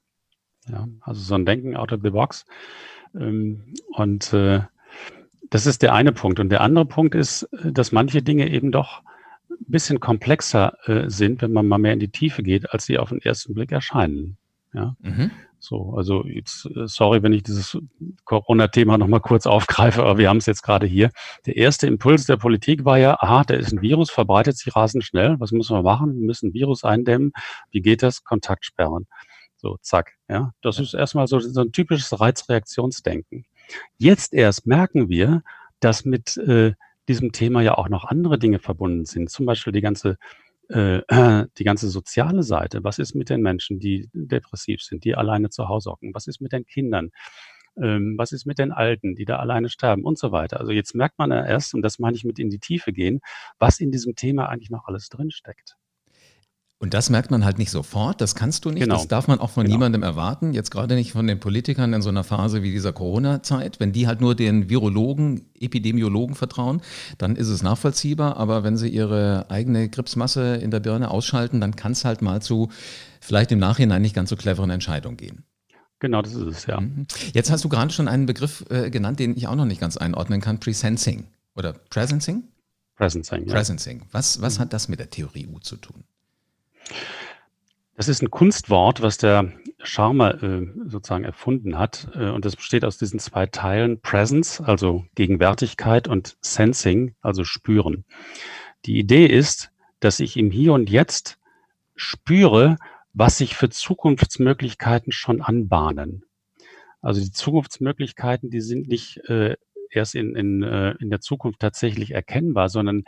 Ja, 0.68 0.86
also 1.00 1.20
so 1.20 1.34
ein 1.34 1.46
Denken 1.46 1.76
out 1.76 1.92
of 1.92 2.00
the 2.02 2.10
box. 2.10 2.44
Ähm, 3.14 3.74
und 3.94 4.32
äh, 4.34 4.60
das 5.50 5.66
ist 5.66 5.82
der 5.82 5.94
eine 5.94 6.12
Punkt. 6.12 6.40
Und 6.40 6.50
der 6.50 6.60
andere 6.60 6.84
Punkt 6.84 7.14
ist, 7.14 7.48
dass 7.64 7.92
manche 7.92 8.22
Dinge 8.22 8.48
eben 8.50 8.70
doch 8.70 9.02
bisschen 9.66 10.00
komplexer 10.00 10.76
äh, 10.88 11.08
sind, 11.08 11.42
wenn 11.42 11.52
man 11.52 11.66
mal 11.66 11.78
mehr 11.78 11.92
in 11.92 12.00
die 12.00 12.10
Tiefe 12.10 12.42
geht, 12.42 12.72
als 12.72 12.86
sie 12.86 12.98
auf 12.98 13.10
den 13.10 13.20
ersten 13.20 13.54
Blick 13.54 13.72
erscheinen. 13.72 14.38
Ja. 14.72 14.96
Mhm. 15.00 15.30
So, 15.60 15.94
also 15.96 16.24
jetzt, 16.24 16.66
äh, 16.66 16.86
sorry, 16.86 17.22
wenn 17.22 17.32
ich 17.32 17.42
dieses 17.42 17.76
Corona-Thema 18.24 18.96
nochmal 18.96 19.20
kurz 19.20 19.46
aufgreife, 19.46 20.02
aber 20.02 20.18
wir 20.18 20.28
haben 20.28 20.36
es 20.36 20.46
jetzt 20.46 20.62
gerade 20.62 20.86
hier. 20.86 21.10
Der 21.46 21.56
erste 21.56 21.86
Impuls 21.86 22.26
der 22.26 22.36
Politik 22.36 22.84
war 22.84 22.98
ja, 22.98 23.16
aha, 23.18 23.42
da 23.44 23.54
ist 23.54 23.72
ein 23.72 23.82
Virus, 23.82 24.10
verbreitet 24.10 24.56
sich 24.56 24.74
rasend 24.76 25.04
schnell. 25.04 25.36
Was 25.40 25.50
müssen 25.50 25.76
wir 25.76 25.82
machen? 25.82 26.14
Wir 26.14 26.26
müssen 26.26 26.50
ein 26.50 26.54
Virus 26.54 26.84
eindämmen. 26.84 27.32
Wie 27.70 27.80
geht 27.80 28.02
das? 28.02 28.22
Kontakt 28.22 28.64
sperren. 28.64 29.06
So, 29.56 29.76
zack. 29.82 30.12
Ja, 30.28 30.52
das 30.62 30.78
ist 30.78 30.94
erstmal 30.94 31.26
so, 31.26 31.40
so 31.40 31.60
ein 31.60 31.72
typisches 31.72 32.20
Reizreaktionsdenken. 32.20 33.44
Jetzt 33.96 34.32
erst 34.32 34.66
merken 34.66 35.08
wir, 35.08 35.42
dass 35.80 36.04
mit 36.04 36.36
äh, 36.36 36.74
diesem 37.08 37.32
Thema 37.32 37.62
ja 37.62 37.76
auch 37.76 37.88
noch 37.88 38.04
andere 38.04 38.38
Dinge 38.38 38.58
verbunden 38.58 39.04
sind. 39.04 39.30
Zum 39.30 39.46
Beispiel 39.46 39.72
die 39.72 39.80
ganze 39.80 40.18
äh, 40.68 41.00
die 41.58 41.64
ganze 41.64 41.88
soziale 41.88 42.42
Seite. 42.42 42.84
Was 42.84 42.98
ist 42.98 43.14
mit 43.14 43.30
den 43.30 43.42
Menschen, 43.42 43.80
die 43.80 44.08
depressiv 44.12 44.82
sind, 44.82 45.04
die 45.04 45.14
alleine 45.14 45.50
zu 45.50 45.68
Hause 45.68 45.90
hocken? 45.90 46.14
Was 46.14 46.26
ist 46.26 46.40
mit 46.40 46.52
den 46.52 46.66
Kindern? 46.66 47.10
Ähm, 47.80 48.14
was 48.18 48.32
ist 48.32 48.46
mit 48.46 48.58
den 48.58 48.72
Alten, 48.72 49.14
die 49.14 49.24
da 49.24 49.36
alleine 49.38 49.68
sterben 49.68 50.04
und 50.04 50.18
so 50.18 50.32
weiter? 50.32 50.60
Also 50.60 50.72
jetzt 50.72 50.94
merkt 50.94 51.18
man 51.18 51.30
ja 51.30 51.44
erst, 51.44 51.74
und 51.74 51.82
das 51.82 51.98
meine 51.98 52.16
ich 52.16 52.24
mit 52.24 52.38
in 52.38 52.50
die 52.50 52.58
Tiefe 52.58 52.92
gehen, 52.92 53.20
was 53.58 53.80
in 53.80 53.90
diesem 53.92 54.14
Thema 54.14 54.48
eigentlich 54.48 54.70
noch 54.70 54.86
alles 54.86 55.08
drinsteckt. 55.08 55.76
Und 56.80 56.94
das 56.94 57.10
merkt 57.10 57.32
man 57.32 57.44
halt 57.44 57.58
nicht 57.58 57.72
sofort, 57.72 58.20
das 58.20 58.36
kannst 58.36 58.64
du 58.64 58.70
nicht, 58.70 58.84
genau. 58.84 58.94
das 58.94 59.08
darf 59.08 59.26
man 59.26 59.40
auch 59.40 59.50
von 59.50 59.64
genau. 59.64 59.74
niemandem 59.74 60.04
erwarten, 60.04 60.52
jetzt 60.52 60.70
gerade 60.70 60.94
nicht 60.94 61.10
von 61.10 61.26
den 61.26 61.40
Politikern 61.40 61.92
in 61.92 62.02
so 62.02 62.08
einer 62.08 62.22
Phase 62.22 62.62
wie 62.62 62.70
dieser 62.70 62.92
Corona-Zeit. 62.92 63.80
Wenn 63.80 63.90
die 63.90 64.06
halt 64.06 64.20
nur 64.20 64.36
den 64.36 64.70
Virologen, 64.70 65.46
Epidemiologen 65.58 66.36
vertrauen, 66.36 66.80
dann 67.18 67.34
ist 67.34 67.48
es 67.48 67.64
nachvollziehbar, 67.64 68.36
aber 68.36 68.62
wenn 68.62 68.76
sie 68.76 68.88
ihre 68.88 69.46
eigene 69.50 69.88
Gripsmasse 69.88 70.54
in 70.56 70.70
der 70.70 70.78
Birne 70.78 71.10
ausschalten, 71.10 71.60
dann 71.60 71.74
kann 71.74 71.92
es 71.92 72.04
halt 72.04 72.22
mal 72.22 72.40
zu 72.40 72.68
vielleicht 73.20 73.50
im 73.50 73.58
Nachhinein 73.58 74.00
nicht 74.00 74.14
ganz 74.14 74.30
so 74.30 74.36
cleveren 74.36 74.70
Entscheidungen 74.70 75.16
gehen. 75.16 75.42
Genau, 75.98 76.22
das 76.22 76.34
ist 76.34 76.46
es, 76.46 76.66
ja. 76.66 76.80
Mhm. 76.80 77.08
Jetzt 77.32 77.50
hast 77.50 77.64
du 77.64 77.68
gerade 77.68 77.92
schon 77.92 78.06
einen 78.06 78.26
Begriff 78.26 78.64
äh, 78.70 78.88
genannt, 78.88 79.18
den 79.18 79.36
ich 79.36 79.48
auch 79.48 79.56
noch 79.56 79.64
nicht 79.64 79.80
ganz 79.80 79.96
einordnen 79.96 80.40
kann, 80.40 80.60
Presensing 80.60 81.26
oder 81.56 81.72
Presencing? 81.72 82.44
Presencing, 82.94 83.46
ja. 83.48 83.52
Presencing. 83.52 84.02
Was, 84.12 84.40
was 84.40 84.58
mhm. 84.58 84.62
hat 84.62 84.72
das 84.72 84.88
mit 84.88 85.00
der 85.00 85.10
Theorie 85.10 85.48
U 85.48 85.58
zu 85.58 85.76
tun? 85.76 86.04
Das 87.96 88.08
ist 88.08 88.22
ein 88.22 88.30
Kunstwort, 88.30 89.02
was 89.02 89.18
der 89.18 89.52
Charmer 89.82 90.42
äh, 90.42 90.66
sozusagen 90.86 91.24
erfunden 91.24 91.78
hat. 91.78 92.08
Äh, 92.14 92.30
und 92.30 92.44
das 92.44 92.54
besteht 92.54 92.84
aus 92.84 92.98
diesen 92.98 93.18
zwei 93.18 93.46
Teilen 93.46 94.00
Presence, 94.00 94.60
also 94.60 95.04
Gegenwärtigkeit, 95.14 96.06
und 96.06 96.36
Sensing, 96.40 97.14
also 97.22 97.44
Spüren. 97.44 98.04
Die 98.86 98.98
Idee 98.98 99.26
ist, 99.26 99.72
dass 100.00 100.20
ich 100.20 100.36
im 100.36 100.50
Hier 100.50 100.74
und 100.74 100.90
Jetzt 100.90 101.38
spüre, 101.96 102.76
was 103.12 103.38
sich 103.38 103.56
für 103.56 103.68
Zukunftsmöglichkeiten 103.68 105.10
schon 105.12 105.42
anbahnen. 105.42 106.24
Also 107.00 107.20
die 107.20 107.32
Zukunftsmöglichkeiten, 107.32 108.50
die 108.50 108.60
sind 108.60 108.88
nicht 108.88 109.18
äh, 109.28 109.56
erst 109.90 110.14
in, 110.14 110.36
in, 110.36 110.62
äh, 110.62 110.94
in 111.00 111.10
der 111.10 111.20
Zukunft 111.20 111.60
tatsächlich 111.60 112.12
erkennbar, 112.12 112.68
sondern 112.68 113.04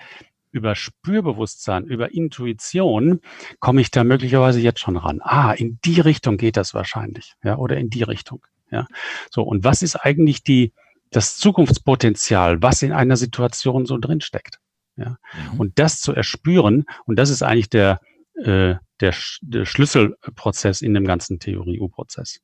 über 0.51 0.75
Spürbewusstsein, 0.75 1.85
über 1.85 2.13
Intuition 2.13 3.21
komme 3.61 3.81
ich 3.81 3.91
da 3.91 4.05
möglicherweise 4.05 4.61
jetzt 4.61 4.81
schon 4.81 4.97
ran. 4.97 5.21
Ah, 5.23 5.53
in 5.53 5.79
die 5.85 6.01
Richtung 6.01 6.37
geht 6.37 6.57
das 6.57 6.75
wahrscheinlich, 6.75 7.35
ja, 7.43 7.57
oder 7.57 7.77
in 7.77 7.91
die 7.91 8.03
Richtung, 8.03 8.45
ja. 8.71 8.87
So. 9.31 9.43
Und 9.43 9.65
was 9.65 9.83
ist 9.83 9.97
eigentlich 9.97 10.43
die, 10.43 10.73
das 11.11 11.37
Zukunftspotenzial, 11.37 12.63
was 12.63 12.83
in 12.83 12.93
einer 12.93 13.17
Situation 13.17 13.87
so 13.87 13.99
drinsteckt? 13.99 14.59
Ja. 14.97 15.17
Mhm. 15.53 15.61
Und 15.61 15.79
das 15.79 16.01
zu 16.01 16.13
erspüren, 16.13 16.85
und 17.07 17.19
das 17.19 17.31
ist 17.31 17.43
eigentlich 17.43 17.71
der, 17.71 18.01
äh, 18.35 18.75
der, 19.01 19.15
der 19.41 19.65
Schlüsselprozess 19.65 20.83
in 20.83 20.95
dem 20.95 21.07
ganzen 21.07 21.39
Theorie-U-Prozess. 21.39 22.41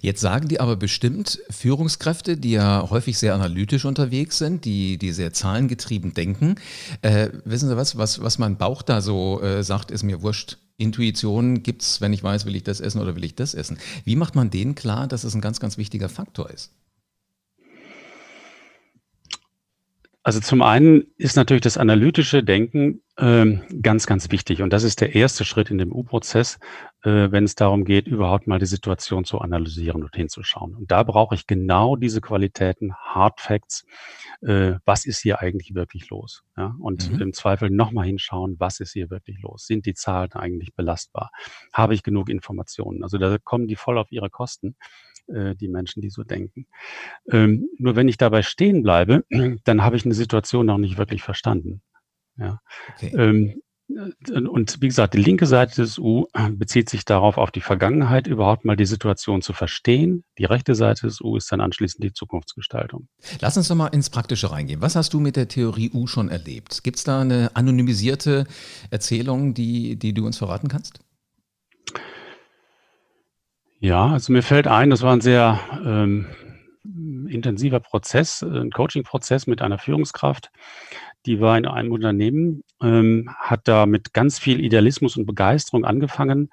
Jetzt 0.00 0.20
sagen 0.20 0.48
die 0.48 0.60
aber 0.60 0.76
bestimmt 0.76 1.40
Führungskräfte, 1.50 2.36
die 2.36 2.52
ja 2.52 2.88
häufig 2.90 3.18
sehr 3.18 3.34
analytisch 3.34 3.84
unterwegs 3.84 4.38
sind, 4.38 4.64
die, 4.64 4.98
die 4.98 5.12
sehr 5.12 5.32
zahlengetrieben 5.32 6.14
denken. 6.14 6.56
Äh, 7.02 7.30
wissen 7.44 7.68
Sie 7.68 7.76
was, 7.76 7.96
was, 7.96 8.22
was 8.22 8.38
mein 8.38 8.56
Bauch 8.56 8.82
da 8.82 9.00
so 9.00 9.40
äh, 9.42 9.62
sagt, 9.62 9.90
ist 9.90 10.02
mir 10.02 10.22
wurscht. 10.22 10.58
Intuition 10.78 11.62
gibt 11.62 11.82
es, 11.82 12.00
wenn 12.00 12.12
ich 12.12 12.22
weiß, 12.22 12.46
will 12.46 12.56
ich 12.56 12.64
das 12.64 12.80
essen 12.80 13.00
oder 13.00 13.14
will 13.14 13.24
ich 13.24 13.34
das 13.34 13.54
essen. 13.54 13.78
Wie 14.04 14.16
macht 14.16 14.34
man 14.34 14.50
denen 14.50 14.74
klar, 14.74 15.06
dass 15.06 15.24
es 15.24 15.34
ein 15.34 15.40
ganz, 15.40 15.60
ganz 15.60 15.78
wichtiger 15.78 16.08
Faktor 16.08 16.50
ist? 16.50 16.72
Also 20.24 20.38
zum 20.38 20.62
einen 20.62 21.04
ist 21.16 21.36
natürlich 21.36 21.62
das 21.62 21.76
analytische 21.78 22.44
Denken 22.44 23.00
ähm, 23.18 23.62
ganz, 23.82 24.06
ganz 24.06 24.30
wichtig. 24.30 24.62
Und 24.62 24.72
das 24.72 24.84
ist 24.84 25.00
der 25.00 25.14
erste 25.16 25.44
Schritt 25.44 25.70
in 25.70 25.78
dem 25.78 25.92
U-Prozess, 25.92 26.58
wenn 27.10 27.44
es 27.44 27.54
darum 27.54 27.84
geht, 27.84 28.06
überhaupt 28.06 28.46
mal 28.46 28.58
die 28.58 28.66
Situation 28.66 29.24
zu 29.24 29.40
analysieren 29.40 30.04
und 30.04 30.14
hinzuschauen. 30.14 30.74
Und 30.74 30.90
da 30.90 31.02
brauche 31.02 31.34
ich 31.34 31.46
genau 31.46 31.96
diese 31.96 32.20
Qualitäten, 32.20 32.94
Hard 32.94 33.40
Facts. 33.40 33.84
Äh, 34.40 34.74
was 34.84 35.04
ist 35.04 35.20
hier 35.20 35.40
eigentlich 35.40 35.74
wirklich 35.74 36.10
los? 36.10 36.42
Ja? 36.56 36.76
Und 36.78 37.10
mhm. 37.10 37.20
im 37.20 37.32
Zweifel 37.32 37.70
nochmal 37.70 38.06
hinschauen, 38.06 38.56
was 38.58 38.80
ist 38.80 38.92
hier 38.92 39.10
wirklich 39.10 39.40
los? 39.42 39.66
Sind 39.66 39.86
die 39.86 39.94
Zahlen 39.94 40.32
eigentlich 40.32 40.74
belastbar? 40.74 41.30
Habe 41.72 41.94
ich 41.94 42.02
genug 42.02 42.28
Informationen? 42.28 43.02
Also 43.02 43.18
da 43.18 43.36
kommen 43.38 43.66
die 43.66 43.76
voll 43.76 43.98
auf 43.98 44.12
ihre 44.12 44.30
Kosten 44.30 44.76
äh, 45.28 45.54
die 45.54 45.68
Menschen, 45.68 46.02
die 46.02 46.10
so 46.10 46.24
denken. 46.24 46.66
Ähm, 47.30 47.68
nur 47.78 47.96
wenn 47.96 48.08
ich 48.08 48.16
dabei 48.16 48.42
stehen 48.42 48.82
bleibe, 48.82 49.24
dann 49.64 49.82
habe 49.82 49.96
ich 49.96 50.04
eine 50.04 50.14
Situation 50.14 50.66
noch 50.66 50.78
nicht 50.78 50.98
wirklich 50.98 51.22
verstanden. 51.22 51.82
Ja. 52.36 52.60
Okay. 52.94 53.12
Ähm, 53.16 53.61
und 54.28 54.80
wie 54.80 54.88
gesagt, 54.88 55.14
die 55.14 55.22
linke 55.22 55.46
Seite 55.46 55.82
des 55.82 55.98
U 55.98 56.26
bezieht 56.52 56.88
sich 56.90 57.04
darauf, 57.04 57.38
auf 57.38 57.50
die 57.50 57.60
Vergangenheit 57.60 58.26
überhaupt 58.26 58.64
mal 58.64 58.76
die 58.76 58.86
Situation 58.86 59.42
zu 59.42 59.52
verstehen. 59.52 60.24
Die 60.38 60.44
rechte 60.44 60.74
Seite 60.74 61.06
des 61.06 61.20
U 61.20 61.36
ist 61.36 61.50
dann 61.52 61.60
anschließend 61.60 62.02
die 62.02 62.12
Zukunftsgestaltung. 62.12 63.08
Lass 63.40 63.56
uns 63.56 63.68
doch 63.68 63.74
mal 63.74 63.88
ins 63.88 64.10
Praktische 64.10 64.50
reingehen. 64.50 64.80
Was 64.80 64.96
hast 64.96 65.12
du 65.14 65.20
mit 65.20 65.36
der 65.36 65.48
Theorie 65.48 65.90
U 65.92 66.06
schon 66.06 66.28
erlebt? 66.28 66.84
Gibt 66.84 66.98
es 66.98 67.04
da 67.04 67.20
eine 67.20 67.50
anonymisierte 67.54 68.46
Erzählung, 68.90 69.54
die, 69.54 69.96
die 69.96 70.14
du 70.14 70.26
uns 70.26 70.38
verraten 70.38 70.68
kannst? 70.68 71.00
Ja, 73.78 74.06
also 74.08 74.32
mir 74.32 74.42
fällt 74.42 74.68
ein, 74.68 74.90
das 74.90 75.02
war 75.02 75.12
ein 75.12 75.20
sehr 75.20 75.58
ähm, 75.84 76.26
intensiver 77.28 77.80
Prozess, 77.80 78.42
ein 78.42 78.70
Coaching-Prozess 78.70 79.46
mit 79.46 79.60
einer 79.60 79.78
Führungskraft. 79.78 80.50
Die 81.26 81.40
war 81.40 81.56
in 81.56 81.66
einem 81.66 81.92
Unternehmen, 81.92 82.64
ähm, 82.82 83.30
hat 83.36 83.68
da 83.68 83.86
mit 83.86 84.12
ganz 84.12 84.38
viel 84.38 84.60
Idealismus 84.60 85.16
und 85.16 85.26
Begeisterung 85.26 85.84
angefangen. 85.84 86.50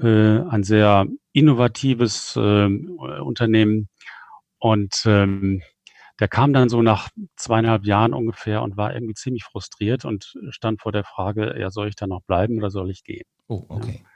Äh, 0.00 0.40
ein 0.40 0.62
sehr 0.62 1.06
innovatives 1.32 2.36
äh, 2.36 2.66
Unternehmen. 2.66 3.88
Und 4.58 5.04
ähm, 5.06 5.62
der 6.20 6.28
kam 6.28 6.52
dann 6.52 6.68
so 6.68 6.80
nach 6.82 7.08
zweieinhalb 7.36 7.84
Jahren 7.84 8.14
ungefähr 8.14 8.62
und 8.62 8.76
war 8.76 8.94
irgendwie 8.94 9.14
ziemlich 9.14 9.44
frustriert 9.44 10.04
und 10.04 10.34
stand 10.50 10.80
vor 10.80 10.92
der 10.92 11.04
Frage, 11.04 11.58
ja, 11.58 11.70
soll 11.70 11.88
ich 11.88 11.96
da 11.96 12.06
noch 12.06 12.22
bleiben 12.22 12.58
oder 12.58 12.70
soll 12.70 12.90
ich 12.90 13.02
gehen? 13.04 13.24
Oh, 13.48 13.64
okay. 13.68 14.00
Ja. 14.02 14.10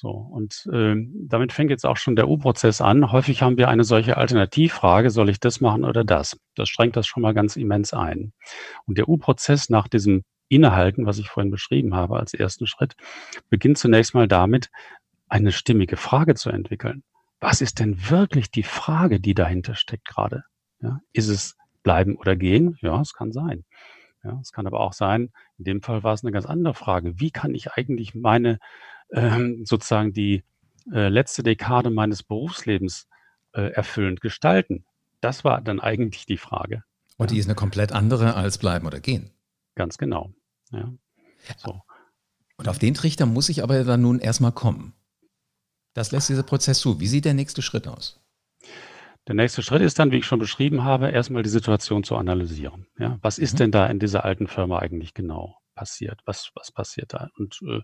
So, 0.00 0.08
und 0.08 0.66
äh, 0.72 0.94
damit 0.96 1.52
fängt 1.52 1.68
jetzt 1.68 1.84
auch 1.84 1.98
schon 1.98 2.16
der 2.16 2.26
U-Prozess 2.26 2.80
an. 2.80 3.12
Häufig 3.12 3.42
haben 3.42 3.58
wir 3.58 3.68
eine 3.68 3.84
solche 3.84 4.16
Alternativfrage, 4.16 5.10
soll 5.10 5.28
ich 5.28 5.40
das 5.40 5.60
machen 5.60 5.84
oder 5.84 6.04
das? 6.04 6.40
Das 6.54 6.70
schränkt 6.70 6.96
das 6.96 7.06
schon 7.06 7.22
mal 7.22 7.34
ganz 7.34 7.54
immens 7.56 7.92
ein. 7.92 8.32
Und 8.86 8.96
der 8.96 9.10
U-Prozess 9.10 9.68
nach 9.68 9.88
diesem 9.88 10.22
Innehalten, 10.48 11.04
was 11.04 11.18
ich 11.18 11.28
vorhin 11.28 11.50
beschrieben 11.50 11.94
habe 11.94 12.18
als 12.18 12.32
ersten 12.32 12.66
Schritt, 12.66 12.96
beginnt 13.50 13.76
zunächst 13.76 14.14
mal 14.14 14.26
damit, 14.26 14.70
eine 15.28 15.52
stimmige 15.52 15.98
Frage 15.98 16.34
zu 16.34 16.48
entwickeln. 16.48 17.02
Was 17.38 17.60
ist 17.60 17.78
denn 17.78 18.08
wirklich 18.08 18.50
die 18.50 18.62
Frage, 18.62 19.20
die 19.20 19.34
dahinter 19.34 19.74
steckt 19.74 20.06
gerade? 20.06 20.44
Ja, 20.80 21.00
ist 21.12 21.28
es 21.28 21.58
bleiben 21.82 22.16
oder 22.16 22.36
gehen? 22.36 22.78
Ja, 22.80 23.02
es 23.02 23.12
kann 23.12 23.32
sein. 23.32 23.66
Ja, 24.24 24.38
es 24.40 24.52
kann 24.52 24.66
aber 24.66 24.80
auch 24.80 24.94
sein, 24.94 25.30
in 25.58 25.64
dem 25.64 25.82
Fall 25.82 26.02
war 26.02 26.14
es 26.14 26.24
eine 26.24 26.32
ganz 26.32 26.46
andere 26.46 26.72
Frage. 26.72 27.20
Wie 27.20 27.30
kann 27.30 27.54
ich 27.54 27.72
eigentlich 27.72 28.14
meine 28.14 28.58
ähm, 29.12 29.64
sozusagen 29.64 30.12
die 30.12 30.44
äh, 30.92 31.08
letzte 31.08 31.42
Dekade 31.42 31.90
meines 31.90 32.22
Berufslebens 32.22 33.08
äh, 33.52 33.72
erfüllend 33.72 34.20
gestalten? 34.20 34.84
Das 35.20 35.44
war 35.44 35.60
dann 35.60 35.80
eigentlich 35.80 36.26
die 36.26 36.38
Frage. 36.38 36.84
Und 37.16 37.30
die 37.30 37.38
ist 37.38 37.46
eine 37.46 37.54
komplett 37.54 37.92
andere 37.92 38.34
als 38.34 38.58
bleiben 38.58 38.86
oder 38.86 39.00
gehen. 39.00 39.30
Ganz 39.74 39.98
genau. 39.98 40.32
Ja. 40.72 40.90
So. 41.58 41.82
Und 42.56 42.68
auf 42.68 42.78
den 42.78 42.94
Trichter 42.94 43.26
muss 43.26 43.48
ich 43.48 43.62
aber 43.62 43.84
dann 43.84 44.02
nun 44.02 44.18
erstmal 44.18 44.52
kommen. 44.52 44.94
Das 45.94 46.12
lässt 46.12 46.28
dieser 46.28 46.42
Prozess 46.42 46.78
zu. 46.78 47.00
Wie 47.00 47.06
sieht 47.06 47.24
der 47.24 47.34
nächste 47.34 47.62
Schritt 47.62 47.88
aus? 47.88 48.20
Der 49.28 49.34
nächste 49.34 49.62
Schritt 49.62 49.82
ist 49.82 49.98
dann, 49.98 50.12
wie 50.12 50.18
ich 50.18 50.26
schon 50.26 50.38
beschrieben 50.38 50.84
habe, 50.84 51.10
erstmal 51.10 51.42
die 51.42 51.50
Situation 51.50 52.04
zu 52.04 52.16
analysieren. 52.16 52.86
Ja, 52.98 53.18
was 53.22 53.38
ist 53.38 53.54
mhm. 53.54 53.58
denn 53.58 53.70
da 53.72 53.86
in 53.86 53.98
dieser 53.98 54.24
alten 54.24 54.46
Firma 54.46 54.78
eigentlich 54.78 55.14
genau? 55.14 55.60
passiert? 55.80 56.20
Was, 56.26 56.50
was 56.54 56.70
passiert 56.72 57.14
da? 57.14 57.28
Und 57.38 57.58
äh, 57.62 57.80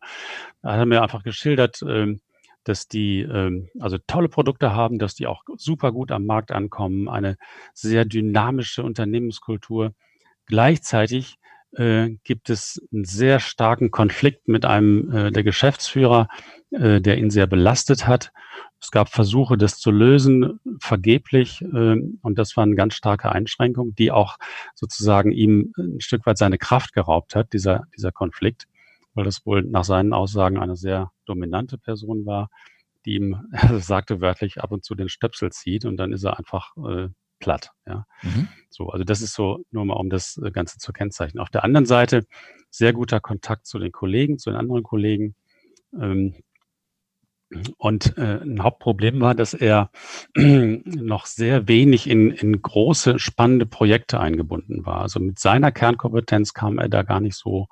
da 0.60 0.72
hat 0.72 0.78
er 0.78 0.86
mir 0.86 1.02
einfach 1.02 1.22
geschildert, 1.22 1.80
äh, 1.80 2.14
dass 2.62 2.88
die 2.88 3.20
äh, 3.20 3.68
also 3.80 3.96
tolle 4.06 4.28
Produkte 4.28 4.74
haben, 4.74 4.98
dass 4.98 5.14
die 5.14 5.26
auch 5.26 5.42
super 5.56 5.92
gut 5.92 6.12
am 6.12 6.26
Markt 6.26 6.52
ankommen, 6.52 7.08
eine 7.08 7.36
sehr 7.72 8.04
dynamische 8.04 8.82
Unternehmenskultur. 8.82 9.94
Gleichzeitig 10.44 11.36
äh, 11.72 12.10
gibt 12.22 12.50
es 12.50 12.82
einen 12.92 13.04
sehr 13.04 13.40
starken 13.40 13.90
Konflikt 13.90 14.46
mit 14.46 14.66
einem 14.66 15.10
äh, 15.10 15.32
der 15.32 15.42
Geschäftsführer, 15.42 16.28
äh, 16.72 17.00
der 17.00 17.16
ihn 17.16 17.30
sehr 17.30 17.46
belastet 17.46 18.06
hat. 18.06 18.30
Es 18.80 18.90
gab 18.90 19.08
Versuche, 19.08 19.56
das 19.56 19.78
zu 19.78 19.90
lösen, 19.90 20.60
vergeblich. 20.80 21.62
Äh, 21.62 21.96
und 22.22 22.38
das 22.38 22.56
war 22.56 22.64
eine 22.64 22.74
ganz 22.74 22.94
starke 22.94 23.32
Einschränkung, 23.32 23.94
die 23.94 24.10
auch 24.12 24.36
sozusagen 24.74 25.32
ihm 25.32 25.72
ein 25.78 26.00
Stück 26.00 26.26
weit 26.26 26.38
seine 26.38 26.58
Kraft 26.58 26.92
geraubt 26.92 27.34
hat, 27.34 27.52
dieser, 27.52 27.84
dieser 27.96 28.12
Konflikt, 28.12 28.66
weil 29.14 29.24
das 29.24 29.46
wohl 29.46 29.62
nach 29.62 29.84
seinen 29.84 30.12
Aussagen 30.12 30.58
eine 30.58 30.76
sehr 30.76 31.10
dominante 31.24 31.78
Person 31.78 32.26
war, 32.26 32.48
die 33.06 33.14
ihm, 33.14 33.48
er 33.50 33.78
sagte 33.80 34.20
wörtlich, 34.20 34.60
ab 34.60 34.72
und 34.72 34.84
zu 34.84 34.94
den 34.94 35.08
Stöpsel 35.08 35.50
zieht 35.52 35.84
und 35.84 35.96
dann 35.96 36.12
ist 36.12 36.24
er 36.24 36.38
einfach 36.38 36.76
äh, 36.76 37.08
platt. 37.38 37.70
Ja. 37.86 38.06
Mhm. 38.22 38.48
So, 38.70 38.88
also 38.88 39.04
das 39.04 39.22
ist 39.22 39.34
so 39.34 39.64
nur 39.70 39.84
mal, 39.84 39.94
um 39.94 40.10
das 40.10 40.40
äh, 40.44 40.50
Ganze 40.50 40.78
zu 40.78 40.92
kennzeichnen. 40.92 41.40
Auf 41.40 41.50
der 41.50 41.64
anderen 41.64 41.86
Seite 41.86 42.26
sehr 42.70 42.92
guter 42.92 43.20
Kontakt 43.20 43.66
zu 43.66 43.78
den 43.78 43.92
Kollegen, 43.92 44.38
zu 44.38 44.50
den 44.50 44.58
anderen 44.58 44.82
Kollegen. 44.82 45.34
Ähm, 45.98 46.34
und 47.78 48.18
äh, 48.18 48.40
ein 48.42 48.62
Hauptproblem 48.62 49.20
war, 49.20 49.34
dass 49.34 49.54
er 49.54 49.90
noch 50.34 51.26
sehr 51.26 51.68
wenig 51.68 52.08
in, 52.08 52.30
in 52.30 52.60
große, 52.60 53.18
spannende 53.18 53.66
Projekte 53.66 54.18
eingebunden 54.18 54.84
war. 54.84 55.02
Also 55.02 55.20
mit 55.20 55.38
seiner 55.38 55.70
Kernkompetenz 55.70 56.54
kam 56.54 56.78
er 56.78 56.88
da 56.88 57.02
gar 57.02 57.20
nicht 57.20 57.36
so, 57.36 57.66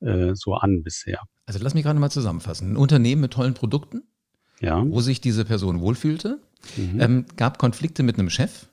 äh, 0.00 0.34
so 0.34 0.54
an 0.54 0.82
bisher. 0.82 1.20
Also 1.46 1.58
lass 1.62 1.74
mich 1.74 1.84
gerade 1.84 1.98
mal 1.98 2.10
zusammenfassen. 2.10 2.72
Ein 2.72 2.76
Unternehmen 2.76 3.20
mit 3.20 3.32
tollen 3.32 3.54
Produkten, 3.54 4.02
ja. 4.60 4.82
wo 4.86 5.00
sich 5.00 5.20
diese 5.20 5.44
Person 5.44 5.80
wohlfühlte, 5.80 6.40
mhm. 6.76 7.00
ähm, 7.00 7.24
gab 7.36 7.58
Konflikte 7.58 8.02
mit 8.02 8.18
einem 8.18 8.30
Chef. 8.30 8.68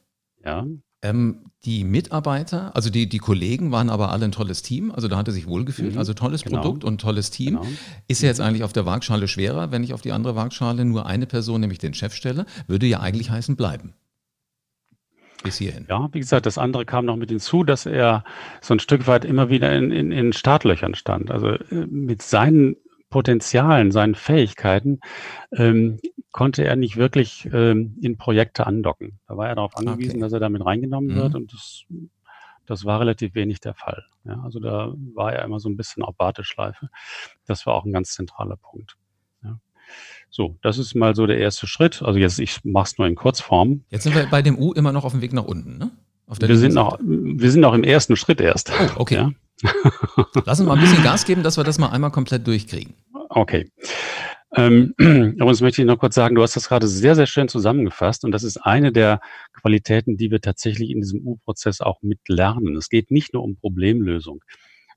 Ja. 0.46 0.66
Ähm, 1.04 1.52
die 1.64 1.84
Mitarbeiter, 1.84 2.76
also 2.76 2.90
die, 2.90 3.08
die 3.08 3.18
Kollegen 3.20 3.72
waren 3.72 3.90
aber 3.90 4.12
alle 4.12 4.26
ein 4.26 4.32
tolles 4.32 4.64
Team, 4.64 4.92
also 4.92 5.08
da 5.08 5.18
hat 5.18 5.28
er 5.28 5.34
sich 5.34 5.48
wohlgefühlt, 5.48 5.94
mhm. 5.94 6.00
also 6.00 6.14
tolles 6.14 6.44
genau. 6.44 6.62
Produkt 6.62 6.84
und 6.84 7.00
tolles 7.00 7.30
Team. 7.30 7.58
Genau. 7.58 7.68
Ist 8.08 8.22
ja 8.22 8.30
jetzt 8.30 8.42
eigentlich 8.42 8.64
auf 8.64 8.74
der 8.74 8.86
Waagschale 8.86 9.28
schwerer, 9.28 9.72
wenn 9.72 9.84
ich 9.84 9.94
auf 9.94 10.02
die 10.02 10.12
andere 10.12 10.36
Waagschale 10.36 10.86
nur 10.86 11.06
eine 11.06 11.28
Person, 11.28 11.62
nämlich 11.62 11.80
den 11.80 11.94
Chef 11.94 12.14
stelle, 12.14 12.46
würde 12.68 12.88
ja 12.88 13.00
eigentlich 13.00 13.30
heißen 13.30 13.56
bleiben. 13.56 13.94
Bis 15.44 15.58
hierhin. 15.58 15.86
Ja, 15.88 16.10
wie 16.14 16.20
gesagt, 16.20 16.46
das 16.48 16.58
andere 16.58 16.86
kam 16.86 17.06
noch 17.06 17.16
mit 17.16 17.30
hinzu, 17.30 17.64
dass 17.64 17.86
er 17.86 18.24
so 18.62 18.74
ein 18.74 18.80
Stück 18.80 19.06
weit 19.06 19.24
immer 19.24 19.50
wieder 19.50 19.76
in, 19.76 19.92
in, 19.92 20.12
in 20.12 20.34
Startlöchern 20.34 20.96
stand. 20.96 21.30
Also 21.30 21.50
äh, 21.50 21.86
mit 21.88 22.22
seinen 22.24 22.76
Potenzialen, 23.10 23.92
seinen 23.92 24.16
Fähigkeiten 24.16 25.00
ähm, 25.52 26.00
konnte 26.32 26.64
er 26.66 26.76
nicht 26.76 26.98
wirklich 26.98 27.50
ähm, 27.52 27.98
in 28.02 28.18
Projekte 28.18 28.68
andocken. 28.68 29.20
Da 29.28 29.38
war 29.38 29.48
er 29.48 29.56
darauf 29.56 29.78
angewiesen, 29.78 30.18
okay. 30.18 30.22
dass 30.22 30.34
er 30.34 30.40
damit 30.40 30.66
reingenommen 30.66 31.16
mhm. 31.16 31.16
wird 31.16 31.36
und 31.36 31.54
das, 31.54 31.86
das 32.66 32.86
war 32.86 33.00
relativ 33.00 33.34
wenig 33.34 33.60
der 33.60 33.74
Fall. 33.74 34.04
Ja, 34.26 34.42
also 34.44 34.60
da 34.60 34.94
war 35.14 35.34
er 35.34 35.46
immer 35.46 35.60
so 35.60 35.70
ein 35.70 35.78
bisschen 35.78 36.04
auf 36.04 36.16
Warteschleife. 36.18 36.90
Das 37.46 37.66
war 37.66 37.76
auch 37.76 37.86
ein 37.86 37.94
ganz 37.94 38.14
zentraler 38.14 38.58
Punkt. 38.58 38.98
Ja. 39.44 39.58
So, 40.30 40.58
das 40.62 40.78
ist 40.78 40.94
mal 40.94 41.16
so 41.16 41.26
der 41.28 41.38
erste 41.38 41.66
Schritt. 41.66 42.04
Also 42.04 42.20
jetzt, 42.20 42.40
ich 42.40 42.64
mache 42.66 42.88
es 42.88 42.98
nur 42.98 43.08
in 43.08 43.16
Kurzform. 43.16 43.86
Jetzt 43.90 44.04
sind 44.04 44.16
wir 44.16 44.28
bei 44.28 44.42
dem 44.42 44.60
U 44.60 44.74
immer 44.74 44.92
noch 44.92 45.06
auf 45.06 45.14
dem 45.14 45.22
Weg 45.22 45.34
nach 45.34 45.46
unten, 45.46 45.78
ne? 45.78 45.92
wir, 46.28 46.58
sind 46.58 46.74
noch, 46.74 47.00
wir 47.02 47.52
sind 47.52 47.62
noch 47.62 47.74
im 47.74 47.84
ersten 47.84 48.16
Schritt 48.18 48.42
erst. 48.42 48.72
Oh, 48.72 49.02
okay. 49.02 49.16
Ja? 49.16 49.32
Lass 50.46 50.60
uns 50.60 50.68
mal 50.68 50.76
ein 50.76 50.82
bisschen 50.82 51.04
Gas 51.04 51.26
geben, 51.26 51.44
dass 51.44 51.58
wir 51.58 51.64
das 51.64 51.80
mal 51.80 51.90
einmal 51.90 52.12
komplett 52.12 52.46
durchkriegen. 52.48 52.94
Okay. 53.30 53.72
Ähm, 54.56 54.94
übrigens 54.98 55.62
möchte 55.62 55.82
ich 55.82 55.88
noch 55.88 56.00
kurz 56.00 56.16
sagen, 56.16 56.36
du 56.36 56.42
hast 56.42 56.56
das 56.56 56.70
gerade 56.70 56.88
sehr, 56.88 57.16
sehr 57.16 57.26
schön 57.26 57.48
zusammengefasst 57.48 58.24
und 58.24 58.32
das 58.32 58.44
ist 58.44 58.58
eine 58.58 58.92
der 58.92 59.20
Qualitäten, 59.54 60.18
die 60.18 60.32
wir 60.32 60.42
tatsächlich 60.42 60.90
in 60.90 61.02
diesem 61.02 61.26
U-Prozess 61.26 61.82
auch 61.82 62.02
mitlernen. 62.02 62.76
Es 62.76 62.90
geht 62.90 63.12
nicht 63.12 63.34
nur 63.34 63.44
um 63.44 63.56
Problemlösung, 63.56 64.44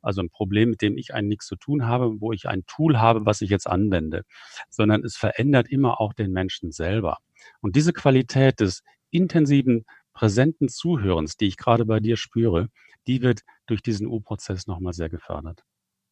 also 0.02 0.22
ein 0.22 0.30
Problem, 0.30 0.70
mit 0.70 0.82
dem 0.82 0.96
ich 0.96 1.14
eigentlich 1.14 1.28
nichts 1.28 1.46
zu 1.46 1.56
tun 1.56 1.86
habe, 1.86 2.20
wo 2.20 2.32
ich 2.32 2.48
ein 2.48 2.64
Tool 2.66 2.98
habe, 2.98 3.26
was 3.26 3.40
ich 3.40 3.50
jetzt 3.50 3.66
anwende, 3.66 4.22
sondern 4.68 5.04
es 5.04 5.16
verändert 5.16 5.68
immer 5.68 6.00
auch 6.00 6.12
den 6.12 6.32
Menschen 6.32 6.70
selber. 6.70 7.18
Und 7.60 7.76
diese 7.76 7.92
Qualität 7.92 8.60
des 8.60 8.82
intensiven, 9.10 9.84
präsenten 10.12 10.68
Zuhörens, 10.68 11.36
die 11.36 11.46
ich 11.46 11.56
gerade 11.56 11.84
bei 11.84 12.00
dir 12.00 12.16
spüre, 12.16 12.68
die 13.10 13.22
wird 13.22 13.40
durch 13.66 13.82
diesen 13.82 14.06
U-Prozess 14.06 14.68
nochmal 14.68 14.92
sehr 14.92 15.08
gefördert. 15.08 15.64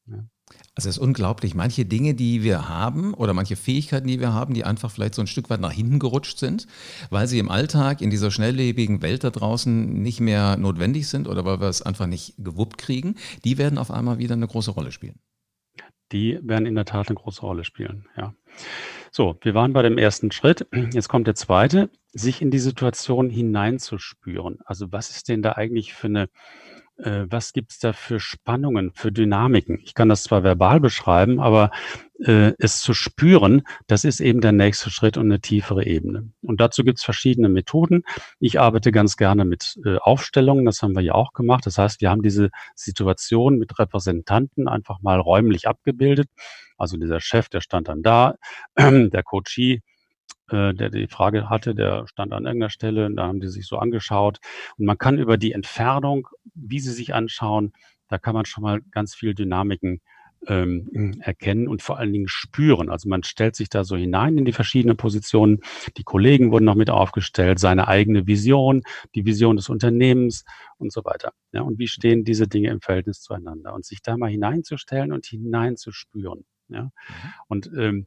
Ja. 0.07 0.25
Also 0.75 0.88
es 0.88 0.97
ist 0.97 0.99
unglaublich. 0.99 1.55
Manche 1.55 1.85
Dinge, 1.85 2.14
die 2.14 2.43
wir 2.43 2.69
haben 2.69 3.14
oder 3.14 3.35
manche 3.35 3.55
Fähigkeiten, 3.55 4.09
die 4.09 4.19
wir 4.19 4.33
haben, 4.33 4.52
die 4.52 4.64
einfach 4.64 4.90
vielleicht 4.90 5.14
so 5.14 5.23
ein 5.23 5.28
Stück 5.28 5.49
weit 5.49 5.61
nach 5.61 5.71
hinten 5.71 6.00
gerutscht 6.00 6.38
sind, 6.38 6.67
weil 7.11 7.28
sie 7.28 7.38
im 7.38 7.50
Alltag 7.50 8.00
in 8.00 8.11
dieser 8.11 8.33
schnelllebigen 8.33 9.00
Welt 9.00 9.23
da 9.23 9.31
draußen 9.31 10.02
nicht 10.02 10.19
mehr 10.19 10.57
notwendig 10.57 11.07
sind 11.07 11.28
oder 11.28 11.45
weil 11.45 11.61
wir 11.61 11.69
es 11.69 11.83
einfach 11.83 12.07
nicht 12.07 12.35
gewuppt 12.38 12.78
kriegen, 12.78 13.14
die 13.45 13.59
werden 13.59 13.78
auf 13.78 13.93
einmal 13.93 14.19
wieder 14.19 14.35
eine 14.35 14.49
große 14.49 14.73
Rolle 14.73 14.90
spielen. 14.90 15.21
Die 16.11 16.40
werden 16.43 16.67
in 16.67 16.75
der 16.75 16.87
Tat 16.87 17.09
eine 17.09 17.17
große 17.17 17.43
Rolle 17.43 17.64
spielen, 17.64 18.09
ja. 18.17 18.35
So, 19.12 19.38
wir 19.43 19.55
waren 19.55 19.73
bei 19.73 19.83
dem 19.83 19.99
ersten 19.99 20.33
Schritt. 20.33 20.67
Jetzt 20.93 21.09
kommt 21.09 21.26
der 21.26 21.35
zweite, 21.35 21.90
sich 22.12 22.43
in 22.43 22.50
die 22.50 22.59
Situation 22.59 23.31
hineinzuspüren. 23.31 24.59
Also 24.64 24.90
was 24.90 25.11
ist 25.11 25.28
denn 25.28 25.43
da 25.43 25.52
eigentlich 25.52 25.93
für 25.93 26.09
eine 26.09 26.28
äh, 26.99 27.26
was 27.28 27.52
gibt's 27.52 27.78
da 27.78 27.93
für 27.93 28.21
Spannungen, 28.21 28.93
für 28.95 29.12
Dynamiken? 29.12 29.78
Ich 29.85 29.95
kann 29.95 30.09
das 30.09 30.25
zwar 30.25 30.43
verbal 30.43 30.81
beschreiben, 30.81 31.40
aber 31.40 31.71
äh, 32.25 32.52
es 32.59 32.81
zu 32.81 32.95
spüren, 32.95 33.62
das 33.87 34.05
ist 34.05 34.21
eben 34.21 34.40
der 34.40 34.52
nächste 34.52 34.90
Schritt 34.90 35.17
und 35.17 35.26
eine 35.26 35.40
tiefere 35.40 35.87
Ebene. 35.87 36.33
Und 36.43 36.61
dazu 36.61 36.83
gibt 36.83 36.99
es 36.99 37.05
verschiedene 37.05 37.49
Methoden. 37.49 38.02
Ich 38.40 38.59
arbeite 38.61 38.90
ganz 38.93 39.17
gerne 39.17 39.45
mit 39.45 39.78
äh, 39.85 39.97
Aufstellungen, 39.99 40.64
das 40.64 40.83
haben 40.83 40.95
wir 40.95 41.02
ja 41.02 41.14
auch 41.14 41.33
gemacht. 41.33 41.67
Das 41.67 41.78
heißt, 41.78 42.00
wir 42.00 42.11
haben 42.11 42.23
diese 42.23 42.50
Situation 42.75 43.59
mit 43.59 43.78
Repräsentanten 43.78 44.69
einfach 44.69 45.00
mal 45.00 45.21
räumlich 45.21 45.69
abgebildet. 45.69 46.28
Also 46.76 46.97
dieser 46.97 47.21
Chef, 47.21 47.49
der 47.49 47.61
stand 47.61 47.88
dann 47.88 48.02
da, 48.02 48.35
der 48.76 49.23
Coachie, 49.23 49.83
äh, 50.50 50.73
der 50.73 50.90
die 50.90 51.09
Frage 51.09 51.50
hatte, 51.50 51.75
der 51.75 52.07
stand 52.07 52.33
an 52.33 52.47
irgendeiner 52.47 52.71
Stelle, 52.71 53.11
da 53.14 53.26
haben 53.26 53.40
die 53.40 53.49
sich 53.49 53.67
so 53.67 53.78
angeschaut. 53.78 54.38
Und 54.78 54.87
man 54.87 54.97
kann 54.97 55.19
über 55.19 55.37
die 55.37 55.52
Entfernung, 55.52 56.28
wie 56.61 56.81
sie 56.81 56.93
sich 56.93 57.15
anschauen, 57.15 57.73
da 58.09 58.19
kann 58.19 58.35
man 58.35 58.45
schon 58.45 58.62
mal 58.62 58.81
ganz 58.91 59.15
viel 59.15 59.35
Dynamiken 59.35 60.00
ähm, 60.47 61.21
erkennen 61.21 61.69
und 61.69 61.83
vor 61.83 61.99
allen 61.99 62.12
Dingen 62.12 62.29
spüren. 62.29 62.91
Also 62.91 63.09
man 63.09 63.23
stellt 63.23 63.57
sich 63.57 63.69
da 63.69 63.85
so 63.85 63.97
hinein 63.97 64.38
in 64.38 64.45
die 64.45 64.53
verschiedenen 64.53 64.97
Positionen. 64.97 65.61
Die 65.97 66.05
Kollegen 66.05 66.53
wurden 66.53 66.65
noch 66.65 66.75
mit 66.75 66.91
aufgestellt, 66.91 67.59
seine 67.59 67.88
eigene 67.88 68.27
Vision, 68.27 68.83
die 69.15 69.25
Vision 69.25 69.57
des 69.57 69.69
Unternehmens 69.69 70.45
und 70.77 70.93
so 70.93 71.05
weiter. 71.05 71.33
Ja, 71.53 71.62
und 71.62 71.79
wie 71.79 71.88
stehen 71.88 72.25
diese 72.25 72.47
Dinge 72.47 72.71
im 72.71 72.81
Verhältnis 72.81 73.21
zueinander? 73.21 73.75
Und 73.75 73.85
sich 73.85 74.00
da 74.00 74.17
mal 74.17 74.31
hineinzustellen 74.31 75.12
und 75.12 75.27
hineinzuspüren. 75.27 76.45
Ja? 76.69 76.85
Mhm. 76.85 76.91
Und 77.49 77.71
ähm, 77.77 78.07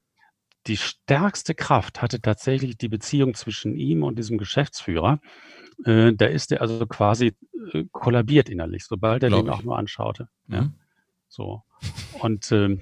die 0.67 0.77
stärkste 0.77 1.55
Kraft 1.55 2.01
hatte 2.01 2.21
tatsächlich 2.21 2.77
die 2.77 2.89
Beziehung 2.89 3.33
zwischen 3.33 3.75
ihm 3.75 4.03
und 4.03 4.17
diesem 4.19 4.37
Geschäftsführer. 4.37 5.19
Äh, 5.85 6.13
da 6.13 6.25
ist 6.25 6.51
er 6.51 6.61
also 6.61 6.85
quasi 6.85 7.35
äh, 7.73 7.85
kollabiert 7.91 8.49
innerlich, 8.49 8.85
sobald 8.85 9.23
er 9.23 9.29
Glaub 9.29 9.45
den 9.45 9.47
ich. 9.47 9.59
auch 9.59 9.63
nur 9.63 9.77
anschaute. 9.77 10.27
Mhm. 10.47 10.55
Ja. 10.55 10.69
So. 11.27 11.63
Und 12.19 12.51
ähm, 12.51 12.81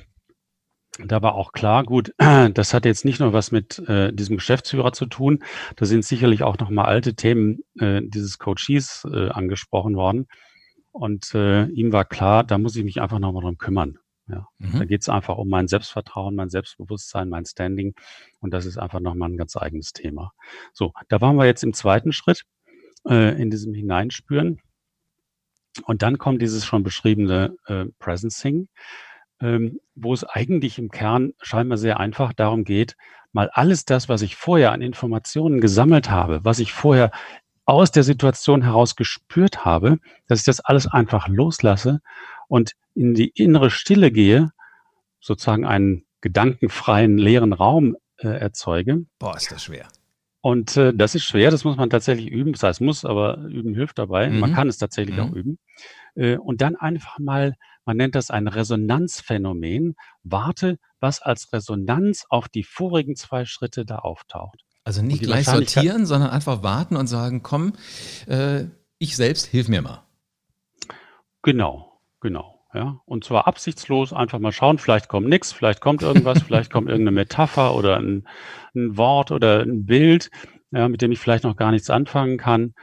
da 1.06 1.22
war 1.22 1.36
auch 1.36 1.54
klar, 1.54 1.84
gut, 1.84 2.14
das 2.54 2.74
hat 2.74 2.86
jetzt 2.86 3.06
nicht 3.06 3.20
nur 3.20 3.32
was 3.32 3.52
mit 3.52 3.80
äh, 3.88 4.12
diesem 4.12 4.38
Geschäftsführer 4.38 4.92
zu 4.92 5.06
tun, 5.06 5.44
da 5.76 5.86
sind 5.86 6.04
sicherlich 6.04 6.44
auch 6.44 6.58
nochmal 6.58 6.86
alte 6.86 7.16
Themen 7.16 7.60
äh, 7.80 8.02
dieses 8.04 8.38
Coaches 8.38 9.08
äh, 9.12 9.30
angesprochen 9.30 9.96
worden. 9.96 10.28
Und 10.92 11.34
äh, 11.36 11.66
ihm 11.68 11.94
war 11.94 12.04
klar, 12.04 12.44
da 12.44 12.58
muss 12.58 12.76
ich 12.76 12.84
mich 12.84 13.00
einfach 13.00 13.20
nochmal 13.20 13.44
drum 13.44 13.58
kümmern. 13.58 14.00
Ja. 14.30 14.48
Mhm. 14.60 14.80
Da 14.80 14.86
geht 14.86 15.02
es 15.02 15.10
einfach 15.10 15.38
um 15.38 15.50
mein 15.50 15.68
Selbstvertrauen, 15.68 16.36
mein 16.36 16.50
Selbstbewusstsein, 16.50 17.30
mein 17.30 17.46
Standing. 17.46 17.96
Und 18.40 18.54
das 18.54 18.66
ist 18.66 18.78
einfach 18.78 19.00
nochmal 19.00 19.30
ein 19.30 19.38
ganz 19.38 19.58
eigenes 19.58 19.92
Thema. 19.92 20.34
So, 20.74 20.94
da 21.08 21.20
waren 21.22 21.36
wir 21.36 21.46
jetzt 21.46 21.64
im 21.64 21.74
zweiten 21.74 22.12
Schritt 22.12 22.44
äh, 23.08 23.42
in 23.42 23.50
diesem 23.50 23.74
Hineinspüren. 23.74 24.62
Und 25.84 26.02
dann 26.02 26.18
kommt 26.18 26.42
dieses 26.42 26.66
schon 26.66 26.84
beschriebene 26.84 27.56
äh, 27.66 27.86
Presencing, 28.00 28.68
ähm, 29.42 29.80
wo 29.96 30.14
es 30.14 30.24
eigentlich 30.24 30.78
im 30.78 30.90
Kern 30.90 31.34
scheinbar 31.42 31.78
sehr 31.78 32.00
einfach 32.00 32.34
darum 32.34 32.64
geht, 32.64 32.96
mal 33.32 33.50
alles 33.54 33.86
das, 33.86 34.10
was 34.10 34.22
ich 34.22 34.36
vorher 34.36 34.72
an 34.72 34.82
Informationen 34.82 35.62
gesammelt 35.62 36.10
habe, 36.10 36.44
was 36.44 36.60
ich 36.60 36.74
vorher 36.74 37.12
aus 37.70 37.92
der 37.92 38.02
Situation 38.02 38.64
heraus 38.64 38.96
gespürt 38.96 39.64
habe, 39.64 40.00
dass 40.28 40.40
ich 40.40 40.46
das 40.46 40.60
alles 40.60 40.88
einfach 40.88 41.28
loslasse 41.28 42.02
und 42.48 42.74
in 42.96 43.14
die 43.14 43.30
innere 43.30 43.70
Stille 43.70 44.12
gehe, 44.12 44.52
sozusagen 45.20 45.66
einen 45.66 46.04
gedankenfreien, 46.22 47.20
leeren 47.20 47.54
Raum 47.54 47.96
äh, 48.18 48.28
erzeuge. 48.28 49.06
Boah, 49.20 49.38
ist 49.38 49.52
das 49.52 49.66
schwer. 49.66 49.88
Und 50.42 50.78
äh, 50.78 50.94
das 50.96 51.14
ist 51.14 51.26
schwer, 51.26 51.52
das 51.52 51.64
muss 51.64 51.78
man 51.78 51.92
tatsächlich 51.92 52.32
üben. 52.32 52.54
Das 52.54 52.64
heißt, 52.64 52.82
muss, 52.82 53.06
aber 53.06 53.38
üben 53.38 53.76
hilft 53.76 54.00
dabei. 54.00 54.30
Mhm. 54.30 54.40
Man 54.40 54.54
kann 54.54 54.68
es 54.68 54.80
tatsächlich 54.80 55.18
mhm. 55.18 55.24
auch 55.24 55.32
üben. 55.32 55.60
Äh, 56.16 56.38
und 56.38 56.62
dann 56.62 56.76
einfach 56.76 57.20
mal, 57.20 57.56
man 57.86 57.98
nennt 57.98 58.16
das 58.16 58.32
ein 58.32 58.48
Resonanzphänomen. 58.48 59.96
Warte, 60.24 60.80
was 61.00 61.22
als 61.22 61.54
Resonanz 61.54 62.26
auf 62.30 62.50
die 62.50 62.64
vorigen 62.64 63.16
zwei 63.16 63.46
Schritte 63.46 63.86
da 63.86 63.98
auftaucht. 64.00 64.64
Also 64.90 65.04
nicht 65.04 65.22
gleich 65.22 65.46
sortieren, 65.46 66.08
sondern 66.08 66.32
einfach 66.32 66.64
warten 66.64 66.96
und 66.96 67.06
sagen, 67.06 67.44
komm, 67.44 67.74
äh, 68.26 68.64
ich 68.98 69.16
selbst 69.16 69.46
hilf 69.46 69.68
mir 69.68 69.84
mal. 69.84 70.02
Genau, 71.44 72.02
genau. 72.22 72.66
Ja, 72.74 73.00
und 73.06 73.24
zwar 73.24 73.46
absichtslos 73.46 74.14
einfach 74.14 74.40
mal 74.40 74.52
schauen, 74.52 74.80
vielleicht 74.80 75.08
kommt 75.08 75.28
nichts, 75.28 75.54
vielleicht 75.54 75.80
kommt 75.80 76.02
irgendwas, 76.02 76.42
vielleicht 76.48 76.72
kommt 76.72 76.90
irgendeine 76.90 77.14
Metapher 77.14 77.76
oder 77.76 77.98
ein, 77.98 78.28
ein 78.74 78.98
Wort 78.98 79.30
oder 79.30 79.62
ein 79.62 79.86
Bild, 79.86 80.32
ja, 80.72 80.90
mit 80.90 81.04
dem 81.04 81.12
ich 81.12 81.20
vielleicht 81.20 81.44
noch 81.44 81.56
gar 81.56 81.70
nichts 81.70 81.92
anfangen 81.92 82.40
kann. 82.40 82.74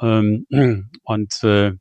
Ähm, 0.00 0.46
und, 1.02 1.42
äh, 1.42 1.72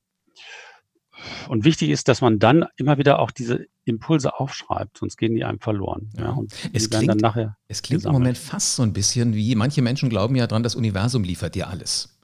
und 1.47 1.63
wichtig 1.63 1.91
ist, 1.91 2.07
dass 2.07 2.21
man 2.21 2.39
dann 2.39 2.65
immer 2.75 2.97
wieder 2.97 3.19
auch 3.19 3.29
diese 3.29 3.67
Impulse 3.85 4.39
aufschreibt, 4.39 4.97
sonst 4.97 5.17
gehen 5.17 5.35
die 5.35 5.45
einem 5.45 5.59
verloren. 5.59 6.09
Ja, 6.17 6.31
und 6.31 6.53
es 6.73 6.89
klingt, 6.89 7.09
dann 7.09 7.17
nachher 7.17 7.55
es 7.67 7.81
klingt 7.81 8.03
im 8.03 8.11
Moment 8.11 8.37
fast 8.37 8.75
so 8.75 8.83
ein 8.83 8.93
bisschen 8.93 9.33
wie, 9.35 9.55
manche 9.55 9.81
Menschen 9.81 10.09
glauben 10.09 10.35
ja 10.35 10.47
dran, 10.47 10.63
das 10.63 10.75
Universum 10.75 11.23
liefert 11.23 11.55
dir 11.55 11.69
alles. 11.69 12.17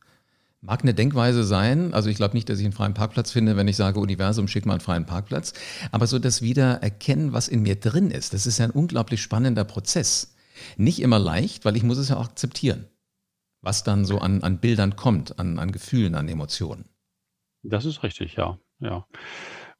Mag 0.63 0.81
eine 0.81 0.93
Denkweise 0.93 1.43
sein, 1.43 1.93
also 1.93 2.09
ich 2.09 2.17
glaube 2.17 2.35
nicht, 2.35 2.49
dass 2.49 2.59
ich 2.59 2.65
einen 2.65 2.73
freien 2.73 2.93
Parkplatz 2.93 3.31
finde, 3.31 3.57
wenn 3.57 3.67
ich 3.67 3.75
sage, 3.75 3.99
Universum, 3.99 4.47
schick 4.47 4.65
mal 4.65 4.73
einen 4.73 4.81
freien 4.81 5.05
Parkplatz, 5.05 5.53
aber 5.91 6.05
so 6.05 6.19
das 6.19 6.41
Wiedererkennen, 6.41 7.33
was 7.33 7.47
in 7.47 7.63
mir 7.63 7.75
drin 7.75 8.11
ist, 8.11 8.33
das 8.33 8.45
ist 8.45 8.59
ja 8.59 8.65
ein 8.65 8.71
unglaublich 8.71 9.21
spannender 9.21 9.63
Prozess. 9.63 10.35
Nicht 10.77 11.01
immer 11.01 11.17
leicht, 11.17 11.65
weil 11.65 11.75
ich 11.75 11.83
muss 11.83 11.97
es 11.97 12.09
ja 12.09 12.17
auch 12.17 12.25
akzeptieren, 12.25 12.85
was 13.61 13.83
dann 13.83 14.05
so 14.05 14.19
an, 14.19 14.43
an 14.43 14.59
Bildern 14.59 14.95
kommt, 14.95 15.39
an, 15.39 15.57
an 15.57 15.71
Gefühlen, 15.71 16.13
an 16.13 16.27
Emotionen. 16.27 16.85
Das 17.63 17.85
ist 17.85 18.03
richtig, 18.03 18.35
ja, 18.35 18.59
ja. 18.79 19.05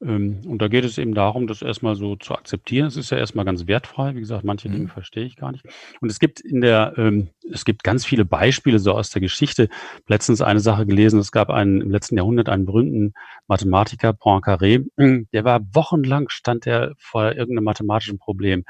Ähm, 0.03 0.41
und 0.45 0.61
da 0.61 0.67
geht 0.67 0.83
es 0.83 0.97
eben 0.97 1.13
darum, 1.13 1.47
das 1.47 1.61
erstmal 1.61 1.95
so 1.95 2.15
zu 2.15 2.33
akzeptieren. 2.33 2.87
Es 2.87 2.97
ist 2.97 3.11
ja 3.11 3.17
erstmal 3.17 3.45
ganz 3.45 3.67
wertfrei. 3.67 4.15
Wie 4.15 4.19
gesagt, 4.19 4.43
manche 4.43 4.69
mhm. 4.69 4.73
Dinge 4.73 4.87
verstehe 4.87 5.25
ich 5.25 5.35
gar 5.35 5.51
nicht. 5.51 5.65
Und 6.01 6.09
es 6.09 6.19
gibt 6.19 6.39
in 6.39 6.61
der, 6.61 6.93
ähm, 6.97 7.29
es 7.51 7.65
gibt 7.65 7.83
ganz 7.83 8.05
viele 8.05 8.25
Beispiele 8.25 8.79
so 8.79 8.93
aus 8.93 9.11
der 9.11 9.21
Geschichte. 9.21 9.69
Letztens 10.07 10.41
eine 10.41 10.59
Sache 10.59 10.85
gelesen, 10.85 11.19
es 11.19 11.31
gab 11.31 11.49
einen, 11.49 11.81
im 11.81 11.91
letzten 11.91 12.17
Jahrhundert 12.17 12.49
einen 12.49 12.65
berühmten 12.65 13.13
Mathematiker, 13.47 14.11
Poincaré, 14.11 14.85
der 14.97 15.43
war 15.43 15.61
wochenlang, 15.73 16.29
stand 16.29 16.65
er 16.65 16.93
vor 16.97 17.33
irgendeinem 17.33 17.65
mathematischen 17.65 18.17
Problem 18.17 18.63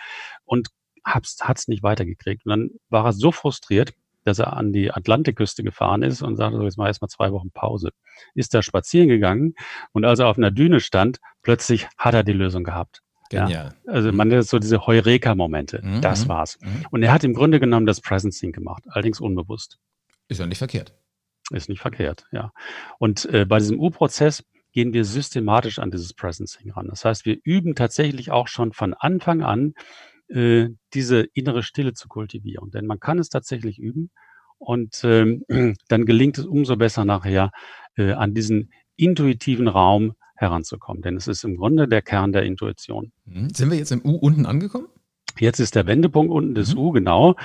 und 0.43 0.69
hat 1.03 1.25
es 1.57 1.67
nicht 1.67 1.83
weitergekriegt. 1.83 2.45
Und 2.45 2.49
dann 2.49 2.69
war 2.89 3.05
er 3.05 3.13
so 3.13 3.31
frustriert, 3.31 3.93
dass 4.23 4.39
er 4.39 4.53
an 4.53 4.73
die 4.73 4.91
Atlantikküste 4.91 5.63
gefahren 5.63 6.03
ist 6.03 6.21
und 6.21 6.35
sagte, 6.35 6.57
so, 6.57 6.63
jetzt 6.63 6.77
mal 6.77 6.87
erstmal 6.87 7.09
zwei 7.09 7.31
Wochen 7.31 7.51
Pause. 7.51 7.89
Ist 8.35 8.53
da 8.53 8.61
spazieren 8.61 9.07
gegangen 9.07 9.55
und 9.91 10.05
als 10.05 10.19
er 10.19 10.27
auf 10.27 10.37
einer 10.37 10.51
Düne 10.51 10.79
stand, 10.79 11.19
plötzlich 11.41 11.87
hat 11.97 12.13
er 12.13 12.23
die 12.23 12.33
Lösung 12.33 12.63
gehabt. 12.63 13.01
Genial. 13.29 13.73
Ja, 13.85 13.93
also 13.93 14.11
mhm. 14.11 14.17
man 14.17 14.27
nennt 14.27 14.45
so 14.45 14.59
diese 14.59 14.85
Heureka-Momente. 14.85 15.81
Mhm. 15.81 16.01
Das 16.01 16.25
mhm, 16.25 16.29
war's. 16.29 16.59
Mhm. 16.61 16.85
Und 16.91 17.03
er 17.03 17.13
hat 17.13 17.23
im 17.23 17.33
Grunde 17.33 17.59
genommen 17.59 17.85
das 17.85 18.01
Presencing 18.01 18.51
gemacht, 18.51 18.83
allerdings 18.89 19.21
unbewusst. 19.21 19.79
Ist 20.27 20.39
ja 20.39 20.45
nicht 20.45 20.57
verkehrt. 20.57 20.93
Ist 21.49 21.69
nicht 21.69 21.81
verkehrt, 21.81 22.25
ja. 22.31 22.51
Und 22.99 23.25
äh, 23.25 23.45
bei 23.45 23.59
diesem 23.59 23.79
U-Prozess 23.79 24.43
gehen 24.73 24.93
wir 24.93 25.05
systematisch 25.05 25.79
an 25.79 25.91
dieses 25.91 26.13
Presencing 26.13 26.71
ran. 26.71 26.87
Das 26.87 27.03
heißt, 27.05 27.25
wir 27.25 27.37
üben 27.43 27.75
tatsächlich 27.75 28.31
auch 28.31 28.47
schon 28.47 28.73
von 28.73 28.93
Anfang 28.93 29.43
an 29.43 29.73
äh, 30.31 30.69
diese 30.93 31.21
innere 31.33 31.63
Stille 31.63 31.93
zu 31.93 32.07
kultivieren. 32.07 32.71
Denn 32.71 32.85
man 32.85 32.99
kann 32.99 33.19
es 33.19 33.29
tatsächlich 33.29 33.79
üben 33.79 34.11
und 34.57 35.01
ähm, 35.03 35.43
dann 35.87 36.05
gelingt 36.05 36.37
es 36.37 36.45
umso 36.45 36.75
besser 36.75 37.05
nachher 37.05 37.51
äh, 37.97 38.13
an 38.13 38.33
diesen 38.33 38.71
intuitiven 38.95 39.67
Raum 39.67 40.13
heranzukommen. 40.35 41.01
Denn 41.01 41.15
es 41.15 41.27
ist 41.27 41.43
im 41.43 41.57
Grunde 41.57 41.87
der 41.87 42.01
Kern 42.01 42.31
der 42.31 42.43
Intuition. 42.43 43.11
Mhm. 43.25 43.49
Sind 43.49 43.71
wir 43.71 43.77
jetzt 43.77 43.91
im 43.91 44.03
U 44.05 44.15
unten 44.15 44.45
angekommen? 44.45 44.87
Jetzt 45.39 45.59
ist 45.59 45.75
der 45.75 45.87
Wendepunkt 45.87 46.31
unten 46.31 46.55
des 46.55 46.73
mhm. 46.73 46.79
U, 46.79 46.91
genau. 46.91 47.35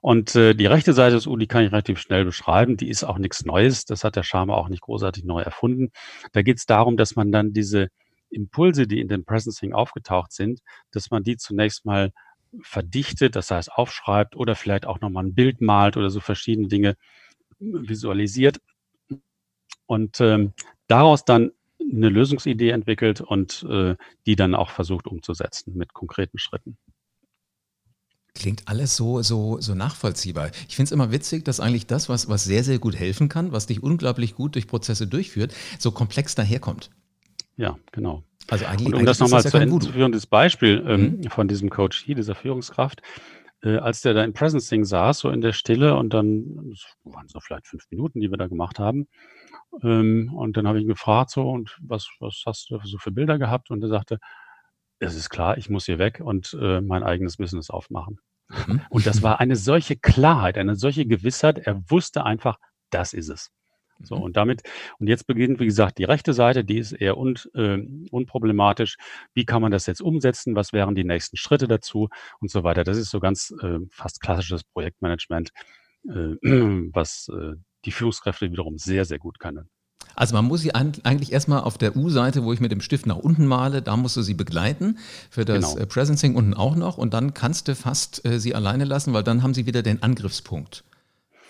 Und 0.00 0.34
äh, 0.34 0.54
die 0.54 0.66
rechte 0.66 0.92
Seite 0.92 1.14
des 1.14 1.26
U, 1.26 1.36
die 1.36 1.46
kann 1.46 1.64
ich 1.64 1.72
relativ 1.72 1.98
schnell 1.98 2.24
beschreiben. 2.24 2.76
Die 2.76 2.88
ist 2.88 3.04
auch 3.04 3.18
nichts 3.18 3.44
Neues. 3.44 3.84
Das 3.84 4.02
hat 4.02 4.16
der 4.16 4.22
Schama 4.22 4.54
auch 4.54 4.68
nicht 4.68 4.80
großartig 4.80 5.24
neu 5.24 5.42
erfunden. 5.42 5.90
Da 6.32 6.42
geht 6.42 6.58
es 6.58 6.66
darum, 6.66 6.96
dass 6.96 7.16
man 7.16 7.32
dann 7.32 7.52
diese 7.52 7.88
Impulse, 8.30 8.86
die 8.86 9.00
in 9.00 9.08
dem 9.08 9.24
Presencing 9.24 9.72
aufgetaucht 9.72 10.32
sind, 10.32 10.60
dass 10.90 11.10
man 11.10 11.22
die 11.22 11.36
zunächst 11.36 11.84
mal 11.84 12.10
verdichtet, 12.62 13.36
das 13.36 13.50
heißt 13.50 13.72
aufschreibt 13.72 14.36
oder 14.36 14.54
vielleicht 14.54 14.86
auch 14.86 15.00
nochmal 15.00 15.24
ein 15.24 15.34
Bild 15.34 15.60
malt 15.60 15.96
oder 15.96 16.10
so 16.10 16.20
verschiedene 16.20 16.68
Dinge 16.68 16.96
visualisiert 17.58 18.60
und 19.86 20.20
ähm, 20.20 20.52
daraus 20.86 21.24
dann 21.24 21.52
eine 21.80 22.08
Lösungsidee 22.08 22.70
entwickelt 22.70 23.20
und 23.20 23.64
äh, 23.68 23.96
die 24.26 24.36
dann 24.36 24.54
auch 24.54 24.70
versucht 24.70 25.06
umzusetzen 25.06 25.76
mit 25.76 25.92
konkreten 25.92 26.38
Schritten. 26.38 26.76
Klingt 28.34 28.66
alles 28.66 28.96
so, 28.96 29.22
so, 29.22 29.60
so 29.60 29.74
nachvollziehbar. 29.74 30.50
Ich 30.68 30.74
finde 30.74 30.88
es 30.88 30.92
immer 30.92 31.12
witzig, 31.12 31.44
dass 31.44 31.60
eigentlich 31.60 31.86
das, 31.86 32.08
was, 32.08 32.28
was 32.28 32.44
sehr, 32.44 32.64
sehr 32.64 32.80
gut 32.80 32.96
helfen 32.96 33.28
kann, 33.28 33.52
was 33.52 33.66
dich 33.66 33.82
unglaublich 33.82 34.34
gut 34.34 34.56
durch 34.56 34.66
Prozesse 34.66 35.06
durchführt, 35.06 35.54
so 35.78 35.92
komplex 35.92 36.34
daherkommt. 36.34 36.90
Ja, 37.56 37.78
genau. 37.92 38.24
Also 38.48 38.66
eigentlich, 38.66 38.88
und 38.88 38.94
um 38.94 39.06
das 39.06 39.20
nochmal 39.20 39.42
ja 39.42 39.50
zu 39.50 39.56
Ende 39.56 39.78
zu 39.78 39.92
führen, 39.92 40.12
das 40.12 40.26
Beispiel 40.26 40.84
ähm, 40.86 41.18
mhm. 41.18 41.30
von 41.30 41.48
diesem 41.48 41.70
Coach 41.70 42.02
hier, 42.04 42.14
dieser 42.14 42.34
Führungskraft, 42.34 43.00
äh, 43.62 43.78
als 43.78 44.02
der 44.02 44.14
da 44.14 44.22
im 44.22 44.32
Presencing 44.34 44.84
saß, 44.84 45.20
so 45.20 45.30
in 45.30 45.40
der 45.40 45.52
Stille 45.52 45.96
und 45.96 46.12
dann, 46.12 46.70
das 46.70 46.84
waren 47.04 47.28
so 47.28 47.40
vielleicht 47.40 47.66
fünf 47.66 47.84
Minuten, 47.90 48.20
die 48.20 48.30
wir 48.30 48.36
da 48.36 48.46
gemacht 48.46 48.78
haben, 48.78 49.08
ähm, 49.82 50.32
und 50.34 50.56
dann 50.56 50.68
habe 50.68 50.78
ich 50.78 50.84
ihn 50.84 50.88
gefragt 50.88 51.30
so, 51.30 51.48
und 51.48 51.76
was, 51.80 52.08
was 52.20 52.42
hast 52.46 52.70
du 52.70 52.78
so 52.84 52.98
für 52.98 53.10
Bilder 53.10 53.38
gehabt? 53.38 53.70
Und 53.70 53.82
er 53.82 53.88
sagte, 53.88 54.18
es 54.98 55.14
ist 55.14 55.30
klar, 55.30 55.58
ich 55.58 55.68
muss 55.68 55.86
hier 55.86 55.98
weg 55.98 56.20
und 56.22 56.56
äh, 56.60 56.80
mein 56.80 57.02
eigenes 57.02 57.36
Business 57.36 57.70
aufmachen. 57.70 58.20
Mhm. 58.66 58.80
Und 58.90 59.06
das 59.06 59.22
war 59.22 59.40
eine 59.40 59.56
solche 59.56 59.96
Klarheit, 59.96 60.58
eine 60.58 60.76
solche 60.76 61.06
Gewissheit. 61.06 61.58
Er 61.58 61.82
wusste 61.90 62.24
einfach, 62.24 62.58
das 62.90 63.12
ist 63.12 63.28
es. 63.28 63.50
So, 64.04 64.16
mhm. 64.16 64.22
und 64.22 64.36
damit, 64.36 64.62
und 64.98 65.08
jetzt 65.08 65.26
beginnt, 65.26 65.60
wie 65.60 65.66
gesagt, 65.66 65.98
die 65.98 66.04
rechte 66.04 66.32
Seite, 66.32 66.64
die 66.64 66.78
ist 66.78 66.92
eher 66.92 67.16
un, 67.16 67.36
äh, 67.54 67.78
unproblematisch. 68.10 68.96
Wie 69.34 69.44
kann 69.44 69.62
man 69.62 69.72
das 69.72 69.86
jetzt 69.86 70.00
umsetzen? 70.00 70.54
Was 70.54 70.72
wären 70.72 70.94
die 70.94 71.04
nächsten 71.04 71.36
Schritte 71.36 71.68
dazu 71.68 72.08
und 72.40 72.50
so 72.50 72.64
weiter? 72.64 72.84
Das 72.84 72.96
ist 72.96 73.10
so 73.10 73.20
ganz 73.20 73.54
äh, 73.62 73.78
fast 73.90 74.20
klassisches 74.20 74.64
Projektmanagement, 74.64 75.50
äh, 76.08 76.36
was 76.92 77.28
äh, 77.28 77.54
die 77.84 77.92
Führungskräfte 77.92 78.50
wiederum 78.50 78.78
sehr, 78.78 79.04
sehr 79.04 79.18
gut 79.18 79.38
können. 79.38 79.68
Also 80.16 80.34
man 80.34 80.44
muss 80.44 80.60
sie 80.60 80.74
eigentlich 80.74 81.32
erstmal 81.32 81.62
auf 81.62 81.76
der 81.78 81.96
U-Seite, 81.96 82.44
wo 82.44 82.52
ich 82.52 82.60
mit 82.60 82.70
dem 82.70 82.80
Stift 82.80 83.06
nach 83.06 83.16
unten 83.16 83.46
male, 83.46 83.82
da 83.82 83.96
musst 83.96 84.16
du 84.16 84.22
sie 84.22 84.34
begleiten, 84.34 84.98
für 85.30 85.44
das 85.44 85.72
genau. 85.72 85.82
Äh, 85.82 85.86
Presencing 85.86 86.36
unten 86.36 86.54
auch 86.54 86.76
noch 86.76 86.98
und 86.98 87.14
dann 87.14 87.34
kannst 87.34 87.68
du 87.68 87.74
fast 87.74 88.24
äh, 88.24 88.38
sie 88.38 88.54
alleine 88.54 88.84
lassen, 88.84 89.12
weil 89.12 89.24
dann 89.24 89.42
haben 89.42 89.54
sie 89.54 89.66
wieder 89.66 89.82
den 89.82 90.02
Angriffspunkt, 90.02 90.84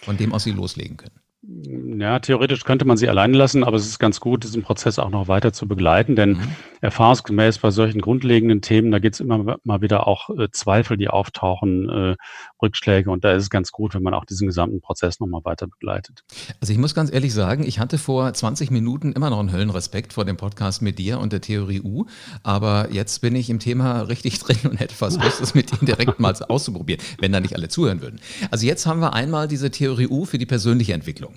von 0.00 0.16
dem 0.16 0.32
aus 0.32 0.44
sie 0.44 0.52
loslegen 0.52 0.96
können. 0.96 1.23
Ja, 1.46 2.20
theoretisch 2.20 2.64
könnte 2.64 2.84
man 2.86 2.96
sie 2.96 3.08
alleine 3.08 3.36
lassen, 3.36 3.64
aber 3.64 3.76
es 3.76 3.86
ist 3.86 3.98
ganz 3.98 4.18
gut, 4.18 4.44
diesen 4.44 4.62
Prozess 4.62 4.98
auch 4.98 5.10
noch 5.10 5.28
weiter 5.28 5.52
zu 5.52 5.68
begleiten, 5.68 6.16
denn 6.16 6.30
mhm. 6.30 6.56
erfahrungsgemäß 6.80 7.58
bei 7.58 7.70
solchen 7.70 8.00
grundlegenden 8.00 8.62
Themen, 8.62 8.90
da 8.90 8.98
gibt 8.98 9.14
es 9.14 9.20
immer 9.20 9.58
mal 9.62 9.80
wieder 9.82 10.06
auch 10.06 10.30
äh, 10.30 10.48
Zweifel, 10.50 10.96
die 10.96 11.08
auftauchen, 11.08 11.88
äh, 11.90 12.16
Rückschläge 12.62 13.10
und 13.10 13.24
da 13.24 13.32
ist 13.32 13.42
es 13.44 13.50
ganz 13.50 13.72
gut, 13.72 13.94
wenn 13.94 14.02
man 14.02 14.14
auch 14.14 14.24
diesen 14.24 14.46
gesamten 14.46 14.80
Prozess 14.80 15.20
nochmal 15.20 15.44
weiter 15.44 15.66
begleitet. 15.66 16.24
Also 16.60 16.72
ich 16.72 16.78
muss 16.78 16.94
ganz 16.94 17.12
ehrlich 17.12 17.34
sagen, 17.34 17.64
ich 17.66 17.78
hatte 17.78 17.98
vor 17.98 18.32
20 18.32 18.70
Minuten 18.70 19.12
immer 19.12 19.28
noch 19.28 19.40
einen 19.40 19.52
Höllenrespekt 19.52 20.14
vor 20.14 20.24
dem 20.24 20.36
Podcast 20.36 20.80
mit 20.80 20.98
dir 20.98 21.18
und 21.18 21.32
der 21.32 21.42
Theorie 21.42 21.82
U, 21.82 22.06
aber 22.42 22.88
jetzt 22.90 23.20
bin 23.20 23.36
ich 23.36 23.50
im 23.50 23.58
Thema 23.58 24.02
richtig 24.02 24.38
drin 24.40 24.58
und 24.64 24.80
hätte 24.80 24.94
fast 24.94 25.22
Lust, 25.22 25.42
das 25.42 25.54
mit 25.54 25.72
Ihnen 25.72 25.86
direkt 25.86 26.20
mal 26.20 26.34
auszuprobieren, 26.48 27.02
wenn 27.20 27.32
da 27.32 27.40
nicht 27.40 27.54
alle 27.54 27.68
zuhören 27.68 28.00
würden. 28.00 28.20
Also 28.50 28.66
jetzt 28.66 28.86
haben 28.86 29.00
wir 29.00 29.12
einmal 29.12 29.46
diese 29.46 29.70
Theorie 29.70 30.08
U 30.08 30.24
für 30.24 30.38
die 30.38 30.46
persönliche 30.46 30.94
Entwicklung. 30.94 31.33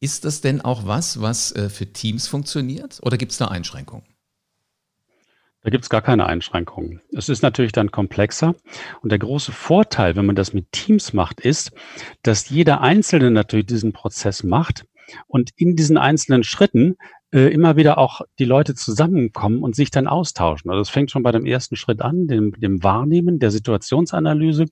Ist 0.00 0.24
das 0.24 0.40
denn 0.40 0.60
auch 0.60 0.86
was, 0.86 1.20
was 1.20 1.52
äh, 1.52 1.68
für 1.68 1.92
Teams 1.92 2.26
funktioniert 2.26 3.00
oder 3.02 3.18
gibt 3.18 3.32
es 3.32 3.38
da 3.38 3.48
Einschränkungen? 3.48 4.06
Da 5.62 5.68
gibt 5.68 5.84
es 5.84 5.90
gar 5.90 6.00
keine 6.00 6.24
Einschränkungen. 6.24 7.02
Es 7.12 7.28
ist 7.28 7.42
natürlich 7.42 7.72
dann 7.72 7.90
komplexer. 7.90 8.54
Und 9.02 9.12
der 9.12 9.18
große 9.18 9.52
Vorteil, 9.52 10.16
wenn 10.16 10.24
man 10.24 10.36
das 10.36 10.54
mit 10.54 10.72
Teams 10.72 11.12
macht, 11.12 11.40
ist, 11.40 11.72
dass 12.22 12.48
jeder 12.48 12.80
Einzelne 12.80 13.30
natürlich 13.30 13.66
diesen 13.66 13.92
Prozess 13.92 14.42
macht 14.42 14.86
und 15.26 15.50
in 15.56 15.76
diesen 15.76 15.98
einzelnen 15.98 16.44
Schritten 16.44 16.96
äh, 17.32 17.52
immer 17.52 17.76
wieder 17.76 17.98
auch 17.98 18.22
die 18.38 18.44
Leute 18.44 18.74
zusammenkommen 18.74 19.62
und 19.62 19.76
sich 19.76 19.90
dann 19.90 20.08
austauschen. 20.08 20.70
Also 20.70 20.80
es 20.80 20.90
fängt 20.90 21.10
schon 21.10 21.22
bei 21.22 21.32
dem 21.32 21.46
ersten 21.46 21.76
Schritt 21.76 22.02
an, 22.02 22.26
dem, 22.26 22.52
dem 22.52 22.82
Wahrnehmen, 22.82 23.38
der 23.38 23.50
Situationsanalyse, 23.50 24.66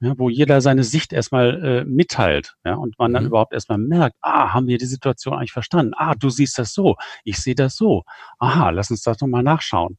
ja, 0.00 0.14
wo 0.18 0.28
jeder 0.28 0.60
seine 0.60 0.84
Sicht 0.84 1.12
erstmal 1.12 1.64
äh, 1.64 1.84
mitteilt 1.84 2.56
ja, 2.64 2.74
und 2.74 2.98
man 2.98 3.12
dann 3.12 3.24
mhm. 3.24 3.28
überhaupt 3.28 3.54
erstmal 3.54 3.78
merkt, 3.78 4.16
ah, 4.20 4.52
haben 4.52 4.66
wir 4.66 4.78
die 4.78 4.86
Situation 4.86 5.34
eigentlich 5.34 5.52
verstanden? 5.52 5.92
Ah, 5.96 6.14
du 6.14 6.28
siehst 6.28 6.58
das 6.58 6.74
so, 6.74 6.96
ich 7.24 7.38
sehe 7.38 7.54
das 7.54 7.76
so. 7.76 8.02
Aha, 8.38 8.70
lass 8.70 8.90
uns 8.90 9.02
das 9.02 9.20
nochmal 9.20 9.42
nachschauen. 9.42 9.98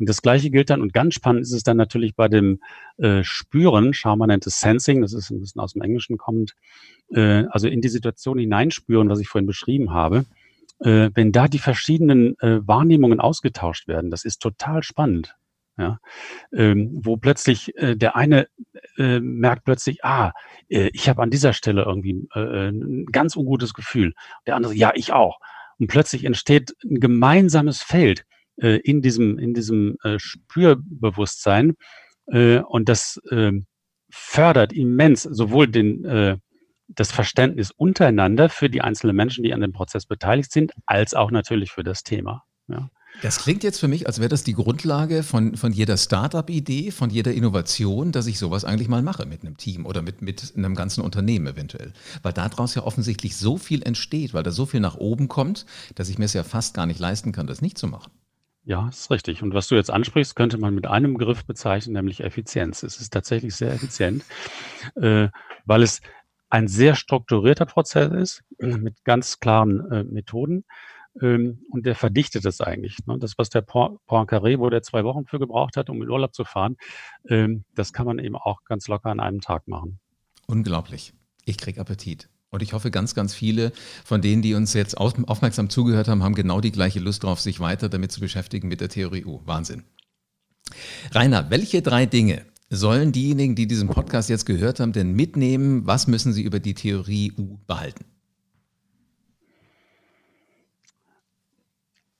Und 0.00 0.08
das 0.08 0.22
Gleiche 0.22 0.50
gilt 0.50 0.70
dann, 0.70 0.82
und 0.82 0.92
ganz 0.92 1.14
spannend 1.14 1.42
ist 1.42 1.52
es 1.52 1.62
dann 1.62 1.76
natürlich 1.76 2.16
bei 2.16 2.26
dem 2.26 2.58
äh, 2.96 3.22
Spüren, 3.22 3.94
Schaumann 3.94 4.26
nennt 4.26 4.44
es 4.44 4.58
Sensing, 4.58 5.02
das 5.02 5.12
ist 5.12 5.30
ein 5.30 5.38
bisschen 5.38 5.60
aus 5.60 5.74
dem 5.74 5.82
Englischen 5.82 6.18
kommend, 6.18 6.54
äh, 7.10 7.44
also 7.50 7.68
in 7.68 7.80
die 7.80 7.88
Situation 7.88 8.38
hineinspüren, 8.38 9.08
was 9.08 9.20
ich 9.20 9.28
vorhin 9.28 9.46
beschrieben 9.46 9.92
habe 9.92 10.24
äh, 10.84 11.10
wenn 11.14 11.32
da 11.32 11.48
die 11.48 11.58
verschiedenen 11.58 12.38
äh, 12.40 12.60
Wahrnehmungen 12.66 13.20
ausgetauscht 13.20 13.88
werden, 13.88 14.10
das 14.10 14.24
ist 14.24 14.40
total 14.40 14.82
spannend. 14.82 15.34
Ja, 15.76 15.98
ähm, 16.52 17.00
wo 17.02 17.16
plötzlich 17.16 17.76
äh, 17.76 17.96
der 17.96 18.14
eine 18.14 18.46
äh, 18.96 19.18
merkt 19.18 19.64
plötzlich, 19.64 20.04
ah, 20.04 20.30
äh, 20.68 20.88
ich 20.92 21.08
habe 21.08 21.20
an 21.20 21.30
dieser 21.30 21.52
Stelle 21.52 21.82
irgendwie 21.82 22.28
äh, 22.32 22.68
ein 22.68 23.06
ganz 23.06 23.34
ungutes 23.34 23.74
Gefühl. 23.74 24.12
Der 24.46 24.54
andere, 24.54 24.72
ja, 24.72 24.92
ich 24.94 25.12
auch. 25.12 25.40
Und 25.80 25.88
plötzlich 25.88 26.24
entsteht 26.24 26.76
ein 26.84 27.00
gemeinsames 27.00 27.82
Feld 27.82 28.24
äh, 28.56 28.78
in 28.84 29.02
diesem 29.02 29.36
in 29.36 29.52
diesem 29.52 29.96
äh, 30.04 30.16
Spürbewusstsein 30.20 31.74
äh, 32.26 32.58
und 32.58 32.88
das 32.88 33.20
äh, 33.30 33.50
fördert 34.10 34.72
immens 34.72 35.24
sowohl 35.24 35.66
den 35.66 36.04
äh, 36.04 36.36
das 36.88 37.10
Verständnis 37.12 37.70
untereinander 37.70 38.48
für 38.48 38.68
die 38.68 38.80
einzelnen 38.80 39.16
Menschen, 39.16 39.44
die 39.44 39.52
an 39.54 39.60
dem 39.60 39.72
Prozess 39.72 40.06
beteiligt 40.06 40.52
sind, 40.52 40.72
als 40.86 41.14
auch 41.14 41.30
natürlich 41.30 41.72
für 41.72 41.82
das 41.84 42.02
Thema. 42.02 42.44
Ja. 42.68 42.90
Das 43.22 43.38
klingt 43.38 43.62
jetzt 43.62 43.78
für 43.78 43.88
mich, 43.88 44.06
als 44.06 44.18
wäre 44.18 44.28
das 44.28 44.42
die 44.42 44.54
Grundlage 44.54 45.22
von, 45.22 45.56
von 45.56 45.72
jeder 45.72 45.96
Startup-Idee, 45.96 46.90
von 46.90 47.10
jeder 47.10 47.32
Innovation, 47.32 48.10
dass 48.10 48.26
ich 48.26 48.38
sowas 48.38 48.64
eigentlich 48.64 48.88
mal 48.88 49.02
mache 49.02 49.24
mit 49.24 49.42
einem 49.42 49.56
Team 49.56 49.86
oder 49.86 50.02
mit, 50.02 50.20
mit 50.20 50.52
einem 50.56 50.74
ganzen 50.74 51.02
Unternehmen 51.02 51.46
eventuell. 51.46 51.92
Weil 52.22 52.32
daraus 52.32 52.74
ja 52.74 52.82
offensichtlich 52.82 53.36
so 53.36 53.56
viel 53.56 53.82
entsteht, 53.82 54.34
weil 54.34 54.42
da 54.42 54.50
so 54.50 54.66
viel 54.66 54.80
nach 54.80 54.96
oben 54.96 55.28
kommt, 55.28 55.64
dass 55.94 56.08
ich 56.08 56.18
mir 56.18 56.24
es 56.24 56.32
ja 56.32 56.42
fast 56.42 56.74
gar 56.74 56.86
nicht 56.86 56.98
leisten 56.98 57.30
kann, 57.32 57.46
das 57.46 57.62
nicht 57.62 57.78
zu 57.78 57.86
machen. 57.86 58.10
Ja, 58.64 58.88
ist 58.88 59.10
richtig. 59.10 59.42
Und 59.42 59.52
was 59.52 59.68
du 59.68 59.74
jetzt 59.74 59.90
ansprichst, 59.90 60.34
könnte 60.34 60.58
man 60.58 60.74
mit 60.74 60.86
einem 60.86 61.14
Begriff 61.14 61.44
bezeichnen, 61.44 61.94
nämlich 61.94 62.20
Effizienz. 62.20 62.82
Es 62.82 62.98
ist 62.98 63.12
tatsächlich 63.12 63.54
sehr 63.54 63.72
effizient, 63.72 64.24
äh, 64.96 65.28
weil 65.66 65.82
es 65.82 66.00
ein 66.54 66.68
sehr 66.68 66.94
strukturierter 66.94 67.66
Prozess 67.66 68.12
ist, 68.12 68.44
mit 68.58 69.04
ganz 69.04 69.40
klaren 69.40 69.90
äh, 69.90 70.04
Methoden. 70.04 70.64
Ähm, 71.20 71.64
und 71.70 71.84
der 71.84 71.96
verdichtet 71.96 72.44
es 72.44 72.60
eigentlich. 72.60 72.96
Ne? 73.06 73.18
Das, 73.18 73.34
was 73.38 73.50
der 73.50 73.66
Poincaré, 73.66 74.60
wo 74.60 74.70
der 74.70 74.82
zwei 74.82 75.02
Wochen 75.02 75.26
für 75.26 75.40
gebraucht 75.40 75.76
hat, 75.76 75.90
um 75.90 76.00
in 76.00 76.08
Urlaub 76.08 76.32
zu 76.32 76.44
fahren, 76.44 76.76
ähm, 77.28 77.64
das 77.74 77.92
kann 77.92 78.06
man 78.06 78.20
eben 78.20 78.36
auch 78.36 78.62
ganz 78.64 78.86
locker 78.86 79.10
an 79.10 79.18
einem 79.18 79.40
Tag 79.40 79.66
machen. 79.66 79.98
Unglaublich. 80.46 81.12
Ich 81.44 81.58
krieg 81.58 81.78
Appetit. 81.78 82.28
Und 82.50 82.62
ich 82.62 82.72
hoffe, 82.72 82.92
ganz, 82.92 83.16
ganz 83.16 83.34
viele 83.34 83.72
von 84.04 84.22
denen, 84.22 84.40
die 84.40 84.54
uns 84.54 84.74
jetzt 84.74 84.96
aufmerksam 84.96 85.70
zugehört 85.70 86.06
haben, 86.06 86.22
haben 86.22 86.36
genau 86.36 86.60
die 86.60 86.70
gleiche 86.70 87.00
Lust 87.00 87.24
darauf, 87.24 87.40
sich 87.40 87.58
weiter 87.58 87.88
damit 87.88 88.12
zu 88.12 88.20
beschäftigen 88.20 88.68
mit 88.68 88.80
der 88.80 88.88
Theorie 88.88 89.24
U. 89.24 89.40
Wahnsinn. 89.44 89.82
Rainer, 91.10 91.50
welche 91.50 91.82
drei 91.82 92.06
Dinge 92.06 92.46
sollen 92.70 93.12
diejenigen, 93.12 93.54
die 93.54 93.66
diesen 93.66 93.88
Podcast 93.88 94.28
jetzt 94.28 94.46
gehört 94.46 94.80
haben, 94.80 94.92
denn 94.92 95.12
mitnehmen? 95.12 95.86
Was 95.86 96.06
müssen 96.06 96.32
sie 96.32 96.42
über 96.42 96.60
die 96.60 96.74
Theorie 96.74 97.32
U 97.36 97.58
behalten? 97.66 98.04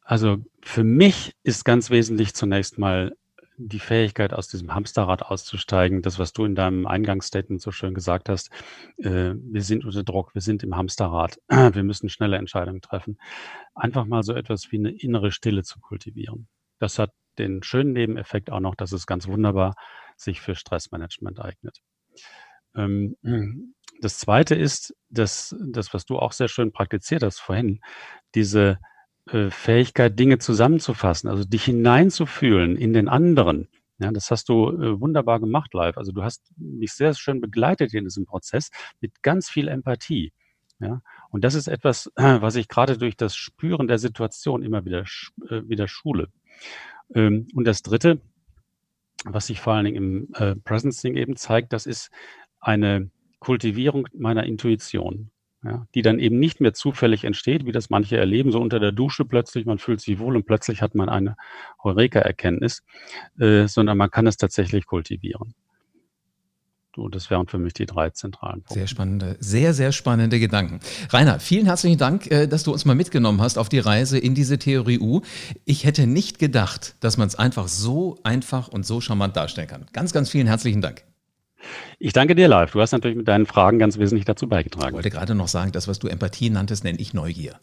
Also 0.02 0.38
für 0.60 0.84
mich 0.84 1.32
ist 1.42 1.64
ganz 1.64 1.90
wesentlich 1.90 2.34
zunächst 2.34 2.78
mal 2.78 3.16
die 3.56 3.78
Fähigkeit, 3.78 4.34
aus 4.34 4.48
diesem 4.48 4.74
Hamsterrad 4.74 5.22
auszusteigen. 5.22 6.02
Das, 6.02 6.18
was 6.18 6.32
du 6.32 6.44
in 6.44 6.54
deinem 6.54 6.86
Eingangsstatement 6.86 7.62
so 7.62 7.70
schön 7.70 7.94
gesagt 7.94 8.28
hast. 8.28 8.50
Äh, 8.98 9.34
wir 9.36 9.62
sind 9.62 9.84
unter 9.84 10.02
Druck, 10.02 10.34
wir 10.34 10.42
sind 10.42 10.62
im 10.62 10.76
Hamsterrad. 10.76 11.38
Wir 11.48 11.84
müssen 11.84 12.08
schnelle 12.08 12.36
Entscheidungen 12.36 12.80
treffen. 12.80 13.18
Einfach 13.74 14.06
mal 14.06 14.22
so 14.22 14.34
etwas 14.34 14.72
wie 14.72 14.78
eine 14.78 14.90
innere 14.90 15.30
Stille 15.30 15.62
zu 15.62 15.80
kultivieren. 15.80 16.48
Das 16.80 16.98
hat 16.98 17.12
den 17.38 17.62
schönen 17.62 17.92
Nebeneffekt 17.92 18.50
auch 18.50 18.60
noch, 18.60 18.74
dass 18.74 18.92
es 18.92 19.06
ganz 19.06 19.26
wunderbar 19.26 19.74
sich 20.16 20.40
für 20.40 20.54
Stressmanagement 20.54 21.40
eignet. 21.40 21.80
Ähm, 22.74 23.16
das 24.00 24.18
zweite 24.18 24.54
ist, 24.54 24.94
dass 25.08 25.54
das, 25.60 25.94
was 25.94 26.04
du 26.04 26.18
auch 26.18 26.32
sehr 26.32 26.48
schön 26.48 26.72
praktiziert 26.72 27.22
hast 27.22 27.40
vorhin, 27.40 27.80
diese 28.34 28.78
äh, 29.26 29.50
Fähigkeit, 29.50 30.18
Dinge 30.18 30.38
zusammenzufassen, 30.38 31.30
also 31.30 31.44
dich 31.44 31.64
hineinzufühlen 31.64 32.76
in 32.76 32.92
den 32.92 33.08
anderen. 33.08 33.68
Ja, 33.98 34.10
das 34.10 34.30
hast 34.30 34.48
du 34.48 34.70
äh, 34.70 35.00
wunderbar 35.00 35.40
gemacht 35.40 35.72
live. 35.72 35.96
Also 35.96 36.12
du 36.12 36.22
hast 36.22 36.42
mich 36.56 36.92
sehr 36.92 37.14
schön 37.14 37.40
begleitet 37.40 37.94
in 37.94 38.04
diesem 38.04 38.26
Prozess 38.26 38.70
mit 39.00 39.22
ganz 39.22 39.48
viel 39.48 39.68
Empathie. 39.68 40.32
Ja, 40.80 41.00
und 41.30 41.44
das 41.44 41.54
ist 41.54 41.68
etwas, 41.68 42.10
was 42.16 42.56
ich 42.56 42.68
gerade 42.68 42.98
durch 42.98 43.16
das 43.16 43.36
Spüren 43.36 43.86
der 43.86 43.98
Situation 43.98 44.62
immer 44.62 44.84
wieder, 44.84 45.04
äh, 45.48 45.62
wieder 45.68 45.86
schule. 45.88 46.28
Ähm, 47.14 47.46
und 47.54 47.64
das 47.64 47.82
dritte, 47.82 48.20
was 49.24 49.46
sich 49.46 49.60
vor 49.60 49.74
allen 49.74 49.86
Dingen 49.86 49.96
im 49.96 50.28
äh, 50.34 50.54
Presencing 50.56 51.16
eben 51.16 51.36
zeigt, 51.36 51.72
das 51.72 51.86
ist 51.86 52.10
eine 52.60 53.10
Kultivierung 53.40 54.06
meiner 54.14 54.44
Intuition, 54.44 55.30
ja, 55.62 55.86
die 55.94 56.02
dann 56.02 56.18
eben 56.18 56.38
nicht 56.38 56.60
mehr 56.60 56.74
zufällig 56.74 57.24
entsteht, 57.24 57.66
wie 57.66 57.72
das 57.72 57.90
manche 57.90 58.16
erleben, 58.16 58.52
so 58.52 58.60
unter 58.60 58.80
der 58.80 58.92
Dusche 58.92 59.24
plötzlich, 59.24 59.66
man 59.66 59.78
fühlt 59.78 60.00
sich 60.00 60.18
wohl 60.18 60.36
und 60.36 60.46
plötzlich 60.46 60.82
hat 60.82 60.94
man 60.94 61.08
eine 61.08 61.36
Heureka-Erkenntnis, 61.82 62.82
äh, 63.38 63.66
sondern 63.66 63.98
man 63.98 64.10
kann 64.10 64.26
es 64.26 64.36
tatsächlich 64.36 64.86
kultivieren. 64.86 65.54
So, 66.94 67.08
das 67.08 67.28
wären 67.28 67.48
für 67.48 67.58
mich 67.58 67.72
die 67.72 67.86
drei 67.86 68.10
zentralen 68.10 68.60
Punkte. 68.60 68.74
Sehr 68.74 68.86
spannende, 68.86 69.36
sehr, 69.40 69.74
sehr 69.74 69.90
spannende 69.90 70.38
Gedanken. 70.38 70.78
Rainer, 71.10 71.40
vielen 71.40 71.66
herzlichen 71.66 71.98
Dank, 71.98 72.30
äh, 72.30 72.46
dass 72.46 72.62
du 72.62 72.72
uns 72.72 72.84
mal 72.84 72.94
mitgenommen 72.94 73.40
hast 73.40 73.58
auf 73.58 73.68
die 73.68 73.80
Reise 73.80 74.16
in 74.16 74.34
diese 74.36 74.58
Theorie 74.58 75.00
U. 75.00 75.22
Ich 75.64 75.84
hätte 75.84 76.06
nicht 76.06 76.38
gedacht, 76.38 76.94
dass 77.00 77.16
man 77.16 77.26
es 77.26 77.34
einfach 77.34 77.66
so 77.66 78.18
einfach 78.22 78.68
und 78.68 78.86
so 78.86 79.00
charmant 79.00 79.36
darstellen 79.36 79.66
kann. 79.66 79.86
Ganz, 79.92 80.12
ganz 80.12 80.30
vielen 80.30 80.46
herzlichen 80.46 80.82
Dank. 80.82 81.02
Ich 81.98 82.12
danke 82.12 82.36
dir, 82.36 82.46
Live. 82.46 82.72
Du 82.72 82.80
hast 82.80 82.92
natürlich 82.92 83.16
mit 83.16 83.26
deinen 83.26 83.46
Fragen 83.46 83.78
ganz 83.78 83.98
wesentlich 83.98 84.24
dazu 84.24 84.48
beigetragen. 84.48 84.88
Ich 84.88 84.94
wollte 84.94 85.10
gerade 85.10 85.34
noch 85.34 85.48
sagen, 85.48 85.72
das, 85.72 85.88
was 85.88 85.98
du 85.98 86.06
Empathie 86.08 86.50
nanntest, 86.50 86.84
nenne 86.84 86.98
ich 86.98 87.12
Neugier. 87.14 87.58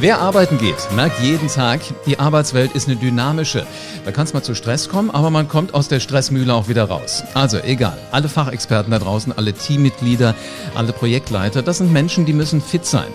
Wer 0.00 0.20
arbeiten 0.20 0.58
geht, 0.58 0.76
merkt 0.96 1.20
jeden 1.20 1.48
Tag, 1.48 1.80
die 2.06 2.18
Arbeitswelt 2.18 2.72
ist 2.72 2.88
eine 2.88 2.96
dynamische. 2.96 3.66
Da 4.04 4.10
kann 4.10 4.24
es 4.24 4.32
mal 4.32 4.42
zu 4.42 4.54
Stress 4.54 4.88
kommen, 4.88 5.10
aber 5.10 5.30
man 5.30 5.48
kommt 5.48 5.74
aus 5.74 5.88
der 5.88 6.00
Stressmühle 6.00 6.54
auch 6.54 6.68
wieder 6.68 6.84
raus. 6.84 7.22
Also 7.34 7.58
egal, 7.58 7.98
alle 8.10 8.28
Fachexperten 8.28 8.90
da 8.90 8.98
draußen, 8.98 9.32
alle 9.36 9.52
Teammitglieder, 9.52 10.34
alle 10.74 10.92
Projektleiter, 10.92 11.62
das 11.62 11.78
sind 11.78 11.92
Menschen, 11.92 12.24
die 12.24 12.32
müssen 12.32 12.62
fit 12.62 12.86
sein. 12.86 13.12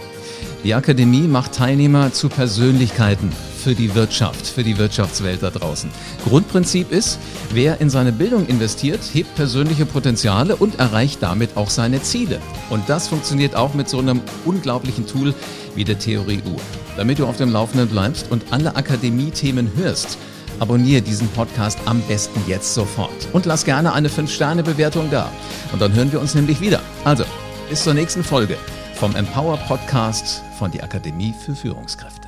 Die 0.63 0.73
Akademie 0.75 1.27
macht 1.27 1.53
Teilnehmer 1.53 2.13
zu 2.13 2.29
Persönlichkeiten 2.29 3.31
für 3.67 3.75
die 3.75 3.93
Wirtschaft, 3.95 4.47
für 4.47 4.63
die 4.63 4.77
Wirtschaftswelt 4.77 5.43
da 5.43 5.49
draußen. 5.49 5.89
Grundprinzip 6.23 6.89
ist, 6.89 7.19
wer 7.51 7.81
in 7.81 7.89
seine 7.89 8.13
Bildung 8.13 8.47
investiert, 8.47 9.01
hebt 9.11 9.35
persönliche 9.35 9.85
Potenziale 9.85 10.55
und 10.55 10.79
erreicht 10.79 11.21
damit 11.21 11.57
auch 11.57 11.69
seine 11.69 12.01
Ziele. 12.01 12.39
Und 12.69 12.87
das 12.87 13.09
funktioniert 13.09 13.57
auch 13.57 13.73
mit 13.73 13.89
so 13.89 13.99
einem 13.99 14.21
unglaublichen 14.45 15.05
Tool 15.05 15.33
wie 15.75 15.83
der 15.83 15.99
Theorie 15.99 16.41
U. 16.45 16.55
Damit 16.95 17.19
du 17.19 17.27
auf 17.27 17.35
dem 17.35 17.51
Laufenden 17.51 17.89
bleibst 17.89 18.31
und 18.31 18.45
alle 18.51 18.73
Akademie-Themen 18.77 19.69
hörst, 19.75 20.17
abonniere 20.59 21.01
diesen 21.01 21.27
Podcast 21.27 21.77
am 21.83 21.99
besten 22.03 22.41
jetzt 22.47 22.73
sofort. 22.73 23.27
Und 23.33 23.45
lass 23.45 23.65
gerne 23.65 23.91
eine 23.91 24.07
5-Sterne-Bewertung 24.07 25.09
da. 25.11 25.29
Und 25.73 25.81
dann 25.81 25.93
hören 25.93 26.13
wir 26.13 26.21
uns 26.21 26.35
nämlich 26.35 26.61
wieder. 26.61 26.79
Also, 27.03 27.25
bis 27.69 27.83
zur 27.83 27.95
nächsten 27.95 28.23
Folge 28.23 28.55
vom 28.93 29.13
Empower 29.13 29.57
Podcast 29.57 30.41
von 30.57 30.71
der 30.71 30.85
Akademie 30.85 31.33
für 31.37 31.53
Führungskräfte. 31.53 32.26